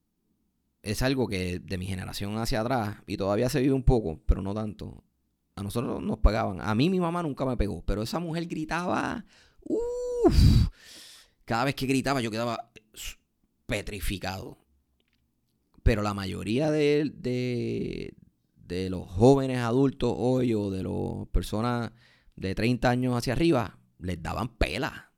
es 0.82 1.00
algo 1.00 1.28
que 1.28 1.60
de 1.60 1.78
mi 1.78 1.86
generación 1.86 2.36
hacia 2.38 2.60
atrás, 2.60 2.96
y 3.06 3.16
todavía 3.16 3.48
se 3.48 3.60
vive 3.60 3.72
un 3.72 3.84
poco, 3.84 4.20
pero 4.26 4.42
no 4.42 4.52
tanto. 4.52 5.04
A 5.54 5.62
nosotros 5.62 6.02
nos 6.02 6.18
pagaban. 6.18 6.60
A 6.60 6.74
mí 6.74 6.90
mi 6.90 6.98
mamá 6.98 7.22
nunca 7.22 7.44
me 7.44 7.56
pegó, 7.56 7.84
pero 7.86 8.02
esa 8.02 8.18
mujer 8.18 8.46
gritaba. 8.46 9.24
cada 11.44 11.66
vez 11.66 11.76
que 11.76 11.86
gritaba 11.86 12.20
yo 12.20 12.32
quedaba 12.32 12.72
petrificado. 13.66 14.58
Pero 15.84 16.02
la 16.02 16.14
mayoría 16.14 16.72
de, 16.72 17.12
de, 17.14 18.90
los 18.90 19.08
jóvenes 19.08 19.58
adultos 19.58 20.12
hoy 20.16 20.52
o 20.52 20.72
de 20.72 20.82
las 20.82 21.28
personas 21.28 21.92
de 22.34 22.56
30 22.56 22.90
años 22.90 23.16
hacia 23.16 23.34
arriba 23.34 23.78
les 24.04 24.22
daban 24.22 24.48
pela. 24.48 25.12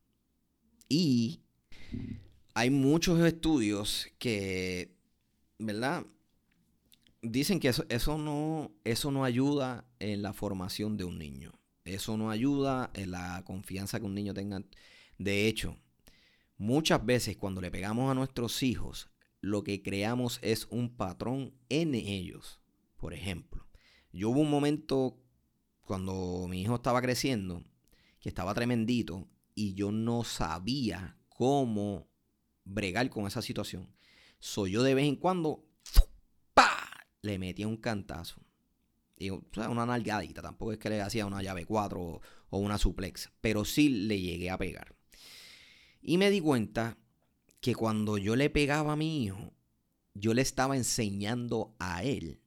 Y 0.89 1.43
hay 2.55 2.71
muchos 2.71 3.21
estudios 3.21 4.09
que, 4.19 4.97
¿verdad? 5.59 6.07
Dicen 7.21 7.59
que 7.59 7.69
eso, 7.69 7.85
eso, 7.89 8.17
no, 8.17 8.73
eso 8.85 9.11
no 9.11 9.25
ayuda 9.25 9.85
en 9.99 10.23
la 10.23 10.33
formación 10.33 10.97
de 10.97 11.05
un 11.05 11.19
niño. 11.19 11.53
Eso 11.85 12.17
no 12.17 12.31
ayuda 12.31 12.91
en 12.95 13.11
la 13.11 13.43
confianza 13.45 13.99
que 13.99 14.07
un 14.07 14.15
niño 14.15 14.35
tenga. 14.35 14.63
De 15.19 15.47
hecho, 15.47 15.77
muchas 16.57 17.05
veces 17.05 17.37
cuando 17.37 17.61
le 17.61 17.71
pegamos 17.71 18.11
a 18.11 18.15
nuestros 18.15 18.63
hijos, 18.63 19.11
lo 19.41 19.65
que 19.65 19.83
creamos 19.83 20.39
es 20.43 20.67
un 20.71 20.97
patrón 20.97 21.55
en 21.69 21.95
ellos. 21.95 22.61
Por 22.97 23.15
ejemplo, 23.15 23.67
yo 24.13 24.31
hubo 24.31 24.41
un 24.41 24.51
momento 24.51 25.19
cuando 25.83 26.47
mi 26.49 26.63
hijo 26.63 26.77
estaba 26.77 27.03
creciendo, 27.03 27.63
estaba 28.29 28.55
tremendito, 28.55 29.29
y 29.55 29.75
yo 29.75 29.91
no 29.91 30.25
sabía 30.25 31.17
cómo 31.29 32.09
bregar 32.65 33.09
con 33.11 33.27
esa 33.27 33.43
situación. 33.43 33.95
Soy 34.39 34.73
yo 34.73 34.83
de 34.83 34.95
vez 34.95 35.07
en 35.07 35.17
cuando, 35.17 35.65
¡pa! 36.55 37.07
Le 37.23 37.39
metía 37.39 37.67
un 37.67 37.77
cantazo. 37.77 38.41
Y, 39.17 39.31
una 39.31 39.87
nalgadita, 39.87 40.43
tampoco 40.43 40.73
es 40.73 40.79
que 40.79 40.91
le 40.91 41.01
hacía 41.01 41.25
una 41.25 41.43
llave 41.43 41.65
4 41.65 42.01
o, 42.01 42.21
o 42.51 42.59
una 42.59 42.77
suplex, 42.77 43.31
pero 43.41 43.65
sí 43.65 43.89
le 43.89 44.21
llegué 44.21 44.51
a 44.51 44.59
pegar. 44.59 44.95
Y 46.03 46.19
me 46.19 46.31
di 46.31 46.41
cuenta 46.41 46.99
que 47.61 47.75
cuando 47.75 48.19
yo 48.19 48.37
le 48.37 48.51
pegaba 48.51 48.93
a 48.93 48.97
mi 48.97 49.25
hijo, 49.25 49.55
yo 50.15 50.35
le 50.35 50.43
estaba 50.43 50.77
enseñando 50.77 51.75
a 51.79 52.03
él 52.03 52.41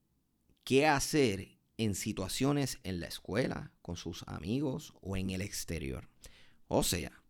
qué 0.63 0.88
hacer 0.88 1.59
en 1.77 1.95
situaciones 1.95 2.79
en 2.83 3.00
la 3.00 3.07
escuela, 3.07 3.74
con 3.89 3.98
sus 3.98 4.24
amigos 4.27 4.93
o 5.01 5.17
en 5.17 5.31
el 5.31 5.41
exterior. 5.41 6.08
O 6.67 6.84
sea, 6.84 7.24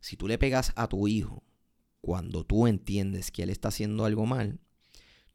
si 0.00 0.18
tú 0.18 0.28
le 0.28 0.36
pegas 0.36 0.74
a 0.76 0.86
tu 0.86 1.08
hijo 1.08 1.42
cuando 2.02 2.44
tú 2.44 2.66
entiendes 2.66 3.30
que 3.30 3.44
él 3.44 3.48
está 3.48 3.68
haciendo 3.68 4.04
algo 4.04 4.26
mal, 4.26 4.60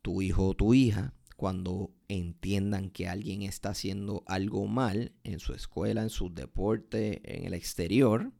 tu 0.03 0.21
hijo 0.21 0.49
o 0.49 0.53
tu 0.53 0.75
hija, 0.75 1.15
cuando 1.35 1.95
entiendan 2.07 2.91
que 2.91 3.07
alguien 3.07 3.41
está 3.41 3.69
haciendo 3.69 4.23
algo 4.27 4.67
mal 4.67 5.15
en 5.23 5.39
su 5.39 5.55
escuela, 5.55 6.03
en 6.03 6.11
su 6.11 6.31
deporte, 6.31 7.21
en 7.25 7.47
el 7.47 7.55
exterior, 7.55 8.31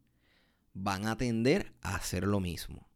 van 0.74 1.08
a 1.08 1.18
tender 1.18 1.74
a 1.82 1.96
hacer 1.96 2.28
lo 2.28 2.40
mismo. 2.40 2.88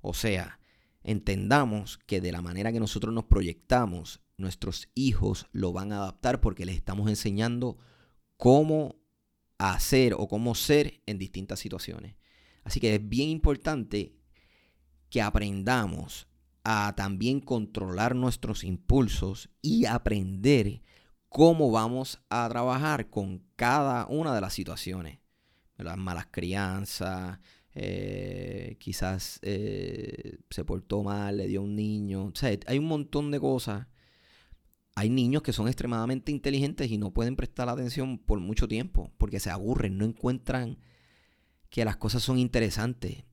O 0.00 0.14
sea, 0.14 0.58
entendamos 1.04 1.96
que 1.96 2.20
de 2.20 2.32
la 2.32 2.42
manera 2.42 2.72
que 2.72 2.80
nosotros 2.80 3.14
nos 3.14 3.26
proyectamos, 3.26 4.20
nuestros 4.36 4.88
hijos 4.96 5.46
lo 5.52 5.72
van 5.72 5.92
a 5.92 5.98
adaptar 5.98 6.40
porque 6.40 6.66
les 6.66 6.74
estamos 6.74 7.08
enseñando 7.08 7.78
cómo 8.40 8.96
hacer 9.58 10.14
o 10.14 10.26
cómo 10.26 10.54
ser 10.54 11.02
en 11.04 11.18
distintas 11.18 11.60
situaciones. 11.60 12.16
Así 12.64 12.80
que 12.80 12.94
es 12.94 13.08
bien 13.08 13.28
importante 13.28 14.16
que 15.10 15.20
aprendamos 15.20 16.26
a 16.64 16.94
también 16.96 17.40
controlar 17.40 18.16
nuestros 18.16 18.64
impulsos 18.64 19.50
y 19.60 19.84
aprender 19.84 20.80
cómo 21.28 21.70
vamos 21.70 22.22
a 22.30 22.48
trabajar 22.48 23.10
con 23.10 23.44
cada 23.56 24.06
una 24.06 24.34
de 24.34 24.40
las 24.40 24.54
situaciones. 24.54 25.18
Las 25.76 25.98
malas 25.98 26.28
crianzas, 26.30 27.40
eh, 27.74 28.78
quizás 28.80 29.38
eh, 29.42 30.38
se 30.48 30.64
portó 30.64 31.02
mal, 31.02 31.36
le 31.36 31.46
dio 31.46 31.60
a 31.60 31.64
un 31.64 31.76
niño. 31.76 32.24
O 32.24 32.32
sea, 32.34 32.58
hay 32.66 32.78
un 32.78 32.86
montón 32.86 33.30
de 33.30 33.38
cosas. 33.38 33.86
Hay 35.00 35.08
niños 35.08 35.40
que 35.40 35.54
son 35.54 35.66
extremadamente 35.66 36.30
inteligentes 36.30 36.90
y 36.90 36.98
no 36.98 37.10
pueden 37.10 37.34
prestar 37.34 37.70
atención 37.70 38.18
por 38.18 38.38
mucho 38.38 38.68
tiempo 38.68 39.10
porque 39.16 39.40
se 39.40 39.48
aburren, 39.48 39.96
no 39.96 40.04
encuentran 40.04 40.76
que 41.70 41.86
las 41.86 41.96
cosas 41.96 42.22
son 42.22 42.38
interesantes. 42.38 43.24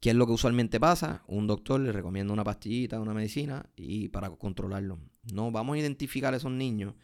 ¿Qué 0.00 0.08
es 0.08 0.16
lo 0.16 0.26
que 0.26 0.32
usualmente 0.32 0.80
pasa? 0.80 1.22
Un 1.26 1.46
doctor 1.46 1.80
le 1.80 1.92
recomienda 1.92 2.32
una 2.32 2.44
pastillita, 2.44 2.98
una 2.98 3.12
medicina 3.12 3.68
y 3.76 4.08
para 4.08 4.30
controlarlo. 4.30 5.00
No, 5.34 5.52
vamos 5.52 5.76
a 5.76 5.80
identificar 5.80 6.32
a 6.32 6.38
esos 6.38 6.50
niños 6.50 6.94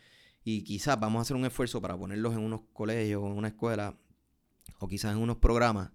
y 0.42 0.62
quizás 0.64 0.98
vamos 0.98 1.18
a 1.18 1.22
hacer 1.22 1.36
un 1.36 1.44
esfuerzo 1.44 1.82
para 1.82 1.94
ponerlos 1.98 2.32
en 2.32 2.40
unos 2.40 2.62
colegios, 2.72 3.22
en 3.26 3.32
una 3.32 3.48
escuela 3.48 3.94
o 4.78 4.88
quizás 4.88 5.12
en 5.12 5.18
unos 5.18 5.36
programas 5.36 5.90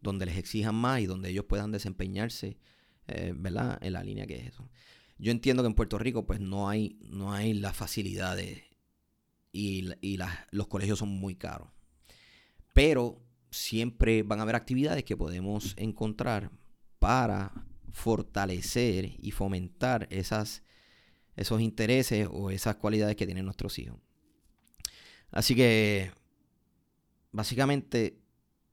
donde 0.00 0.24
les 0.24 0.38
exijan 0.38 0.74
más 0.74 1.00
y 1.00 1.06
donde 1.06 1.28
ellos 1.28 1.44
puedan 1.44 1.70
desempeñarse, 1.70 2.56
eh, 3.08 3.34
¿verdad? 3.36 3.76
En 3.82 3.92
la 3.92 4.02
línea 4.02 4.26
que 4.26 4.36
es 4.36 4.46
eso. 4.54 4.70
Yo 5.18 5.32
entiendo 5.32 5.62
que 5.62 5.68
en 5.68 5.74
Puerto 5.74 5.98
Rico 5.98 6.26
pues 6.26 6.40
no 6.40 6.68
hay, 6.68 6.98
no 7.02 7.32
hay 7.32 7.54
las 7.54 7.76
facilidades 7.76 8.62
y, 9.52 9.88
y 10.00 10.18
los 10.50 10.68
colegios 10.68 10.98
son 11.00 11.08
muy 11.08 11.34
caros. 11.34 11.68
Pero 12.72 13.20
siempre 13.50 14.22
van 14.22 14.38
a 14.38 14.42
haber 14.42 14.54
actividades 14.54 15.04
que 15.04 15.16
podemos 15.16 15.74
encontrar 15.76 16.50
para 16.98 17.52
fortalecer 17.90 19.16
y 19.18 19.30
fomentar 19.30 20.06
esas, 20.10 20.62
esos 21.36 21.60
intereses 21.60 22.28
o 22.30 22.50
esas 22.50 22.76
cualidades 22.76 23.16
que 23.16 23.26
tienen 23.26 23.44
nuestros 23.44 23.78
hijos. 23.78 23.98
Así 25.30 25.54
que, 25.54 26.10
básicamente, 27.32 28.18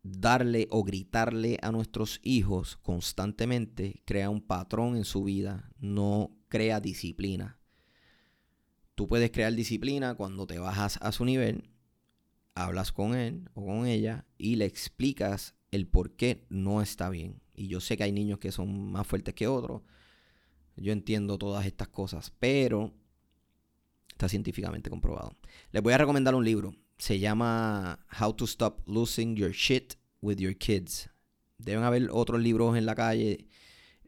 darle 0.05 0.67
o 0.69 0.83
gritarle 0.83 1.57
a 1.61 1.71
nuestros 1.71 2.19
hijos 2.23 2.77
constantemente 2.77 4.03
crea 4.05 4.29
un 4.29 4.41
patrón 4.41 4.95
en 4.95 5.05
su 5.05 5.23
vida, 5.23 5.71
no 5.79 6.37
crea 6.47 6.79
disciplina. 6.79 7.59
Tú 8.93 9.07
puedes 9.07 9.31
crear 9.31 9.53
disciplina 9.53 10.15
cuando 10.15 10.47
te 10.47 10.59
bajas 10.59 10.97
a 11.01 11.11
su 11.11 11.25
nivel 11.25 11.69
hablas 12.55 12.93
con 12.93 13.13
él 13.13 13.49
o 13.53 13.65
con 13.65 13.85
ella 13.85 14.25
y 14.37 14.55
le 14.55 14.65
explicas 14.65 15.55
el 15.71 15.87
por 15.87 16.15
qué 16.15 16.45
no 16.49 16.81
está 16.81 17.09
bien. 17.09 17.41
Y 17.53 17.67
yo 17.67 17.81
sé 17.81 17.97
que 17.97 18.03
hay 18.03 18.11
niños 18.11 18.39
que 18.39 18.51
son 18.51 18.91
más 18.91 19.05
fuertes 19.05 19.35
que 19.35 19.47
otros. 19.47 19.81
Yo 20.77 20.93
entiendo 20.93 21.37
todas 21.37 21.65
estas 21.65 21.89
cosas, 21.89 22.33
pero 22.39 22.93
está 24.09 24.29
científicamente 24.29 24.89
comprobado. 24.89 25.35
Les 25.71 25.83
voy 25.83 25.93
a 25.93 25.97
recomendar 25.97 26.33
un 26.33 26.45
libro. 26.45 26.75
Se 26.97 27.19
llama 27.19 27.99
How 28.19 28.33
to 28.33 28.45
Stop 28.45 28.87
Losing 28.87 29.35
Your 29.35 29.51
Shit 29.51 29.95
with 30.21 30.37
Your 30.37 30.55
Kids. 30.55 31.09
Deben 31.57 31.83
haber 31.83 32.09
otros 32.11 32.41
libros 32.41 32.77
en 32.77 32.85
la 32.85 32.95
calle. 32.95 33.47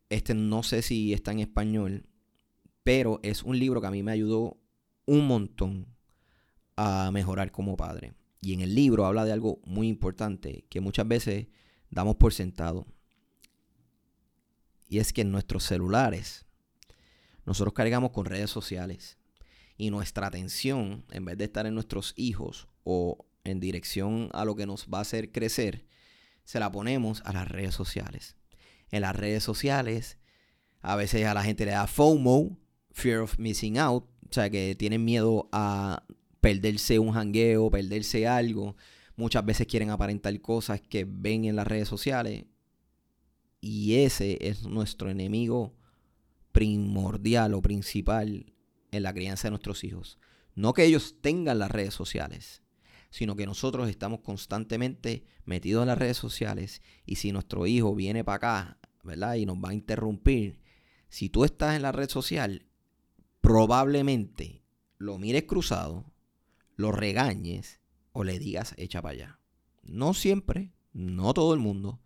Este 0.10 0.34
no 0.34 0.64
sé 0.64 0.82
si 0.82 1.14
está 1.14 1.32
en 1.32 1.40
español, 1.40 2.08
pero 2.84 3.20
es 3.24 3.44
un 3.44 3.60
libro 3.60 3.82
que 3.82 3.88
a 3.88 3.92
mí 3.92 4.04
me 4.04 4.14
ayudó 4.14 4.58
un 5.06 5.28
montón 5.28 5.88
a 6.78 7.12
mejorar 7.12 7.52
como 7.52 7.76
padre. 7.76 8.14
Y 8.40 8.54
en 8.54 8.62
el 8.62 8.74
libro 8.74 9.06
habla 9.06 9.26
de 9.26 9.34
algo 9.34 9.60
muy 9.66 9.88
importante 9.90 10.66
que 10.70 10.80
muchas 10.80 11.08
veces 11.08 11.48
damos 11.90 12.16
por 12.16 12.34
sentado. 12.34 12.86
Y 14.88 15.00
es 15.00 15.12
que 15.12 15.22
en 15.22 15.32
nuestros 15.32 15.64
celulares 15.64 16.46
nosotros 17.46 17.74
cargamos 17.74 18.12
con 18.12 18.26
redes 18.26 18.50
sociales. 18.50 19.18
Y 19.78 19.90
nuestra 19.90 20.28
atención, 20.28 21.06
en 21.12 21.26
vez 21.26 21.38
de 21.38 21.46
estar 21.46 21.66
en 21.66 21.74
nuestros 21.74 22.14
hijos 22.16 22.68
o 22.90 23.26
en 23.44 23.60
dirección 23.60 24.30
a 24.32 24.46
lo 24.46 24.56
que 24.56 24.66
nos 24.66 24.88
va 24.88 25.00
a 25.00 25.02
hacer 25.02 25.34
crecer, 25.34 25.86
se 26.46 26.62
la 26.62 26.72
ponemos 26.72 27.22
a 27.26 27.34
las 27.34 27.50
redes 27.50 27.76
sociales. 27.76 28.38
En 28.92 29.02
las 29.02 29.14
redes 29.14 29.44
sociales, 29.44 30.18
a 30.80 30.96
veces 30.96 31.26
a 31.26 31.34
la 31.34 31.44
gente 31.44 31.66
le 31.66 31.72
da 31.72 31.86
FOMO, 31.86 32.58
Fear 32.92 33.20
of 33.20 33.40
Missing 33.40 33.78
Out, 33.78 34.06
o 34.06 34.34
sea 34.34 34.50
que 34.50 34.74
tienen 34.76 35.04
miedo 35.04 35.50
a 35.52 36.04
perderse 36.40 36.98
un 36.98 37.12
jangueo, 37.12 37.70
perderse 37.70 38.26
algo. 38.26 38.78
Muchas 39.18 39.44
veces 39.44 39.68
quieren 39.68 39.90
aparentar 39.90 40.40
cosas 40.40 40.80
que 40.80 41.06
ven 41.06 41.44
en 41.44 41.58
las 41.58 41.68
redes 41.68 41.90
sociales. 41.90 42.46
Y 43.60 43.96
ese 43.96 44.38
es 44.40 44.64
nuestro 44.64 45.10
enemigo 45.10 45.76
primordial 46.54 47.54
o 47.54 47.62
principal 47.62 48.54
en 48.92 49.04
la 49.04 49.14
crianza 49.14 49.48
de 49.48 49.52
nuestros 49.52 49.84
hijos. 49.84 50.20
No 50.56 50.74
que 50.74 50.86
ellos 50.86 51.16
tengan 51.20 51.60
las 51.60 51.70
redes 51.70 51.94
sociales, 51.94 52.64
sino 53.10 53.36
que 53.36 53.46
nosotros 53.46 53.90
estamos 53.90 54.22
constantemente 54.22 55.26
metidos 55.46 55.84
en 55.84 55.88
las 55.88 55.98
redes 55.98 56.18
sociales 56.18 56.82
y 57.06 57.16
si 57.16 57.32
nuestro 57.32 57.68
hijo 57.68 57.96
viene 57.96 58.24
para 58.24 58.36
acá, 58.36 58.78
¿verdad? 59.04 59.36
Y 59.36 59.46
nos 59.46 59.58
va 59.58 59.70
a 59.70 59.74
interrumpir, 59.74 60.62
si 61.10 61.30
tú 61.30 61.46
estás 61.46 61.76
en 61.76 61.82
la 61.82 61.92
red 61.92 62.10
social, 62.10 62.66
probablemente 63.42 64.64
lo 64.98 65.18
mires 65.18 65.44
cruzado, 65.44 66.12
lo 66.76 66.92
regañes 66.92 67.80
o 68.12 68.24
le 68.24 68.40
digas 68.40 68.74
echa 68.78 69.02
para 69.02 69.14
allá. 69.14 69.40
No 69.84 70.14
siempre, 70.14 70.74
no 70.94 71.34
todo 71.34 71.54
el 71.54 71.60
mundo, 71.60 72.02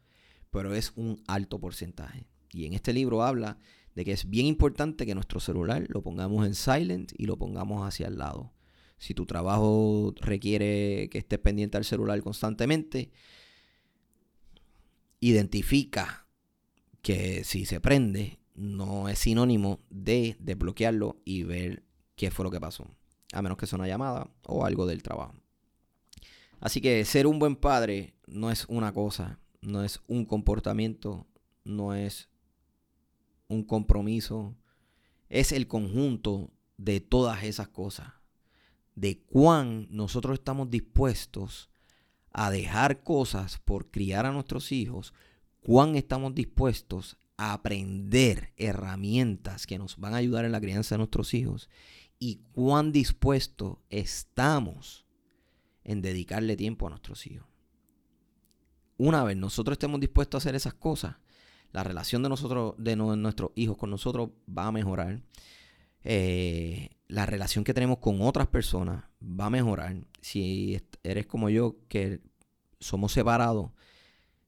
pero 0.52 0.76
es 0.76 0.94
un 0.96 1.24
alto 1.28 1.60
porcentaje. 1.60 2.28
Y 2.52 2.66
en 2.66 2.74
este 2.74 2.94
libro 2.94 3.24
habla 3.24 3.58
de 3.96 4.06
que 4.06 4.12
es 4.12 4.30
bien 4.30 4.46
importante 4.46 5.06
que 5.06 5.16
nuestro 5.16 5.40
celular 5.40 5.86
lo 5.90 6.02
pongamos 6.02 6.46
en 6.46 6.56
silent 6.56 7.12
y 7.18 7.26
lo 7.26 7.38
pongamos 7.38 7.88
hacia 7.88 8.08
el 8.08 8.18
lado. 8.18 8.54
Si 9.02 9.14
tu 9.14 9.26
trabajo 9.26 10.14
requiere 10.22 11.10
que 11.10 11.18
estés 11.18 11.40
pendiente 11.40 11.76
al 11.76 11.84
celular 11.84 12.22
constantemente, 12.22 13.12
identifica 15.20 16.28
que 17.02 17.44
si 17.44 17.66
se 17.66 17.82
prende 17.82 18.40
no 18.56 19.10
es 19.10 19.20
sinónimo 19.20 19.82
de 19.90 20.38
desbloquearlo 20.40 21.20
y 21.26 21.44
ver 21.44 21.84
qué 22.16 22.32
fue 22.32 22.46
lo 22.46 22.52
que 22.52 22.60
pasó 22.62 22.88
a 23.32 23.42
menos 23.42 23.58
que 23.58 23.68
sea 23.68 23.78
una 23.78 23.88
llamada 23.88 24.30
o 24.46 24.66
algo 24.66 24.86
del 24.86 25.04
trabajo. 25.04 25.36
Así 26.60 26.82
que 26.82 27.04
ser 27.06 27.28
un 27.28 27.40
buen 27.40 27.56
padre 27.56 28.14
no 28.28 28.52
es 28.52 28.66
una 28.68 28.94
cosa, 28.94 29.40
no 29.62 29.84
es 29.84 30.00
un 30.08 30.26
comportamiento, 30.26 31.28
no 31.64 31.96
es 31.96 32.30
un 33.48 33.64
compromiso, 33.64 34.56
es 35.30 35.52
el 35.52 35.68
conjunto 35.68 36.52
de 36.78 37.00
todas 37.00 37.44
esas 37.44 37.68
cosas. 37.68 38.14
De 39.02 39.18
cuán 39.18 39.88
nosotros 39.90 40.36
estamos 40.36 40.70
dispuestos 40.70 41.72
a 42.32 42.52
dejar 42.52 43.02
cosas 43.02 43.58
por 43.58 43.90
criar 43.90 44.28
a 44.28 44.32
nuestros 44.32 44.72
hijos, 44.72 45.12
cuán 45.60 45.96
estamos 45.96 46.36
dispuestos 46.36 47.18
a 47.36 47.54
aprender 47.54 48.54
herramientas 48.58 49.66
que 49.66 49.80
nos 49.80 49.98
van 49.98 50.14
a 50.14 50.18
ayudar 50.18 50.46
en 50.46 50.52
la 50.52 50.62
crianza 50.62 50.94
de 50.94 51.00
nuestros 51.00 51.34
hijos 51.34 51.68
y 52.20 52.42
cuán 52.52 52.92
dispuestos 52.92 53.80
estamos 53.90 55.08
en 55.84 56.04
dedicarle 56.04 56.56
tiempo 56.56 56.86
a 56.86 56.92
nuestros 56.92 57.26
hijos. 57.26 57.48
Una 58.98 59.24
vez 59.24 59.36
nosotros 59.36 59.74
estemos 59.74 60.00
dispuestos 60.00 60.38
a 60.38 60.42
hacer 60.44 60.54
esas 60.54 60.76
cosas, 60.76 61.16
la 61.72 61.84
relación 61.84 62.22
de 62.22 62.30
nosotros, 62.30 62.76
de 62.78 62.96
nuestros 62.96 63.50
hijos 63.56 63.78
con 63.78 63.90
nosotros 63.90 64.30
va 64.48 64.68
a 64.68 64.72
mejorar. 64.72 65.24
Eh, 66.04 66.92
la 67.12 67.26
relación 67.26 67.66
que 67.66 67.74
tenemos 67.74 67.98
con 67.98 68.22
otras 68.22 68.48
personas 68.48 69.04
va 69.22 69.48
a 69.48 69.50
mejorar. 69.50 69.98
Si 70.22 70.82
eres 71.04 71.28
como 71.28 71.50
yo, 71.50 71.76
que 71.90 72.22
somos 72.80 73.12
separados, 73.12 73.72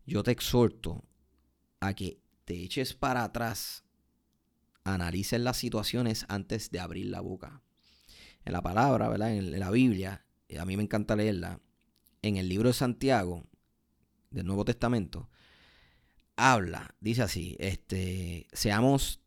yo 0.06 0.24
te 0.24 0.32
exhorto 0.32 1.04
a 1.82 1.94
que 1.94 2.22
te 2.46 2.56
eches 2.64 2.94
para 2.94 3.26
atrás, 3.26 3.84
analices 4.86 5.42
las 5.42 5.58
situaciones 5.58 6.26
antes 6.30 6.72
de 6.72 6.80
abrir 6.80 7.08
la 7.08 7.20
boca. 7.20 7.62
En 8.46 8.54
la 8.54 8.62
palabra, 8.62 9.10
¿verdad? 9.10 9.36
En 9.36 9.60
la 9.60 9.70
Biblia, 9.70 10.26
a 10.58 10.64
mí 10.64 10.78
me 10.78 10.84
encanta 10.84 11.18
leerla, 11.18 11.60
en 12.22 12.38
el 12.38 12.48
libro 12.48 12.70
de 12.70 12.74
Santiago, 12.74 13.44
del 14.32 14.46
Nuevo 14.46 14.64
Testamento, 14.64 15.30
habla, 16.38 16.96
dice 17.02 17.24
así, 17.24 17.58
este, 17.60 18.48
seamos 18.54 19.20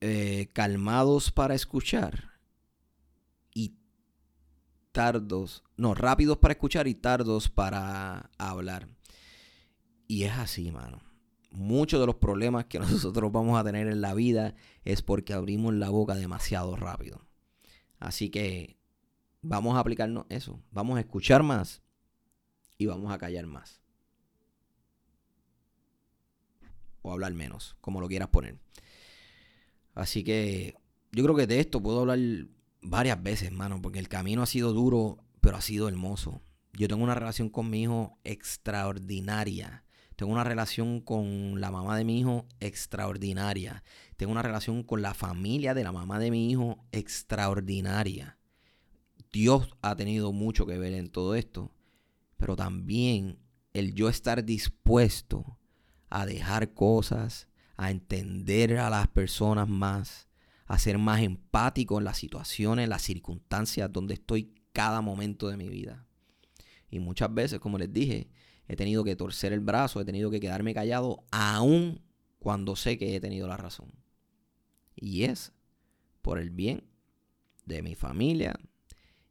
eh, 0.00 0.48
calmados 0.52 1.32
para 1.32 1.54
escuchar 1.54 2.38
y 3.52 3.76
tardos, 4.92 5.64
no, 5.76 5.94
rápidos 5.94 6.38
para 6.38 6.52
escuchar 6.52 6.86
y 6.86 6.94
tardos 6.94 7.48
para 7.48 8.30
hablar. 8.38 8.88
Y 10.06 10.22
es 10.22 10.32
así, 10.32 10.70
mano. 10.70 11.00
Muchos 11.50 12.00
de 12.00 12.06
los 12.06 12.16
problemas 12.16 12.66
que 12.66 12.78
nosotros 12.78 13.32
vamos 13.32 13.58
a 13.58 13.64
tener 13.64 13.88
en 13.88 14.00
la 14.00 14.14
vida 14.14 14.54
es 14.84 15.02
porque 15.02 15.32
abrimos 15.32 15.74
la 15.74 15.90
boca 15.90 16.14
demasiado 16.14 16.76
rápido. 16.76 17.26
Así 17.98 18.30
que 18.30 18.78
vamos 19.42 19.76
a 19.76 19.80
aplicarnos 19.80 20.26
eso. 20.28 20.62
Vamos 20.70 20.96
a 20.96 21.00
escuchar 21.00 21.42
más 21.42 21.82
y 22.76 22.86
vamos 22.86 23.12
a 23.12 23.18
callar 23.18 23.46
más. 23.46 23.80
O 27.02 27.12
hablar 27.12 27.34
menos, 27.34 27.76
como 27.80 28.00
lo 28.00 28.08
quieras 28.08 28.28
poner. 28.28 28.58
Así 29.98 30.22
que 30.22 30.76
yo 31.10 31.24
creo 31.24 31.34
que 31.34 31.48
de 31.48 31.58
esto 31.58 31.82
puedo 31.82 32.00
hablar 32.00 32.20
varias 32.82 33.20
veces, 33.20 33.50
mano, 33.50 33.82
porque 33.82 33.98
el 33.98 34.08
camino 34.08 34.42
ha 34.42 34.46
sido 34.46 34.72
duro, 34.72 35.18
pero 35.40 35.56
ha 35.56 35.60
sido 35.60 35.88
hermoso. 35.88 36.40
Yo 36.72 36.86
tengo 36.86 37.02
una 37.02 37.16
relación 37.16 37.50
con 37.50 37.68
mi 37.68 37.82
hijo 37.82 38.16
extraordinaria. 38.22 39.84
Tengo 40.14 40.30
una 40.32 40.44
relación 40.44 41.00
con 41.00 41.60
la 41.60 41.72
mamá 41.72 41.96
de 41.96 42.04
mi 42.04 42.20
hijo 42.20 42.46
extraordinaria. 42.60 43.82
Tengo 44.16 44.30
una 44.30 44.42
relación 44.42 44.84
con 44.84 45.02
la 45.02 45.14
familia 45.14 45.74
de 45.74 45.82
la 45.82 45.90
mamá 45.90 46.20
de 46.20 46.30
mi 46.30 46.48
hijo 46.48 46.78
extraordinaria. 46.92 48.38
Dios 49.32 49.68
ha 49.82 49.96
tenido 49.96 50.32
mucho 50.32 50.64
que 50.64 50.78
ver 50.78 50.92
en 50.92 51.10
todo 51.10 51.34
esto. 51.34 51.72
Pero 52.36 52.54
también 52.54 53.40
el 53.72 53.94
yo 53.94 54.08
estar 54.08 54.44
dispuesto 54.44 55.58
a 56.08 56.24
dejar 56.24 56.72
cosas, 56.72 57.48
a 57.78 57.92
entender 57.92 58.76
a 58.76 58.90
las 58.90 59.06
personas 59.06 59.68
más, 59.68 60.28
a 60.66 60.78
ser 60.78 60.98
más 60.98 61.22
empático 61.22 61.96
en 61.98 62.04
las 62.04 62.18
situaciones, 62.18 62.84
en 62.84 62.90
las 62.90 63.02
circunstancias 63.02 63.90
donde 63.90 64.14
estoy 64.14 64.52
cada 64.72 65.00
momento 65.00 65.48
de 65.48 65.56
mi 65.56 65.68
vida. 65.68 66.04
Y 66.90 66.98
muchas 66.98 67.32
veces, 67.32 67.60
como 67.60 67.78
les 67.78 67.92
dije, 67.92 68.30
he 68.66 68.74
tenido 68.74 69.04
que 69.04 69.14
torcer 69.14 69.52
el 69.52 69.60
brazo, 69.60 70.00
he 70.00 70.04
tenido 70.04 70.28
que 70.28 70.40
quedarme 70.40 70.74
callado, 70.74 71.24
aun 71.30 72.02
cuando 72.40 72.74
sé 72.74 72.98
que 72.98 73.14
he 73.14 73.20
tenido 73.20 73.46
la 73.46 73.56
razón. 73.56 73.92
Y 74.96 75.22
es 75.22 75.52
por 76.20 76.40
el 76.40 76.50
bien 76.50 76.82
de 77.64 77.82
mi 77.82 77.94
familia 77.94 78.58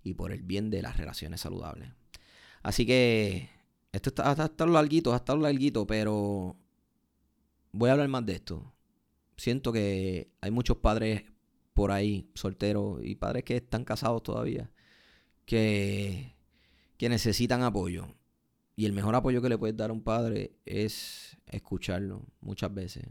y 0.04 0.14
por 0.14 0.32
el 0.32 0.42
bien 0.42 0.70
de 0.70 0.82
las 0.82 0.96
relaciones 0.96 1.42
saludables. 1.42 1.92
Así 2.64 2.86
que 2.86 3.50
esto 3.92 4.10
está 4.10 4.32
hasta 4.32 4.66
lo 4.66 4.72
larguito, 4.72 5.14
hasta 5.14 5.36
lo 5.36 5.42
larguito, 5.42 5.86
pero 5.86 6.56
voy 7.78 7.90
a 7.90 7.94
hablar 7.94 8.08
más 8.08 8.26
de 8.26 8.34
esto. 8.34 8.74
Siento 9.38 9.72
que 9.72 10.32
hay 10.42 10.52
muchos 10.52 10.78
padres 10.78 11.24
por 11.74 11.92
ahí, 11.92 12.30
solteros, 12.34 13.00
y 13.04 13.16
padres 13.16 13.44
que 13.44 13.58
están 13.58 13.86
casados 13.86 14.24
todavía, 14.24 14.72
que, 15.46 16.36
que 16.98 17.08
necesitan 17.08 17.62
apoyo. 17.62 18.08
Y 18.76 18.86
el 18.86 18.94
mejor 18.94 19.16
apoyo 19.16 19.42
que 19.42 19.50
le 19.50 19.58
puedes 19.58 19.78
dar 19.78 19.92
a 19.92 19.94
un 19.94 20.04
padre 20.04 20.56
es 20.66 21.38
escucharlo 21.46 22.26
muchas 22.42 22.74
veces. 22.74 23.06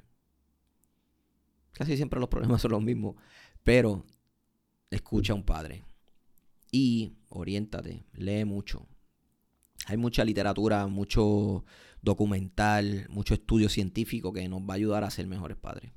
Casi 1.72 1.96
siempre 1.96 2.18
los 2.18 2.29
problemas 2.29 2.61
son 2.62 2.72
los 2.72 2.83
mismos, 2.83 3.14
pero 3.62 4.05
escucha 4.90 5.33
a 5.33 5.37
un 5.37 5.44
padre. 5.44 5.85
Y 6.72 7.14
oriéntate, 7.29 8.05
lee 8.14 8.44
mucho. 8.44 8.87
Hay 9.87 9.96
mucha 9.96 10.25
literatura, 10.25 10.87
mucho 10.87 11.64
documental, 12.03 13.07
mucho 13.09 13.35
estudio 13.35 13.68
científico 13.68 14.33
que 14.33 14.49
nos 14.49 14.61
va 14.61 14.75
a 14.75 14.77
ayudar 14.77 15.05
a 15.05 15.11
ser 15.11 15.27
mejores 15.27 15.57
padres. 15.57 15.92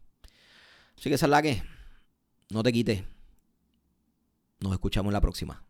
Así 0.97 1.09
que 1.09 1.15
esa. 1.15 1.27
No 2.49 2.63
te 2.63 2.71
quites. 2.71 3.03
Nos 4.59 4.73
escuchamos 4.73 5.11
la 5.13 5.21
próxima. 5.21 5.63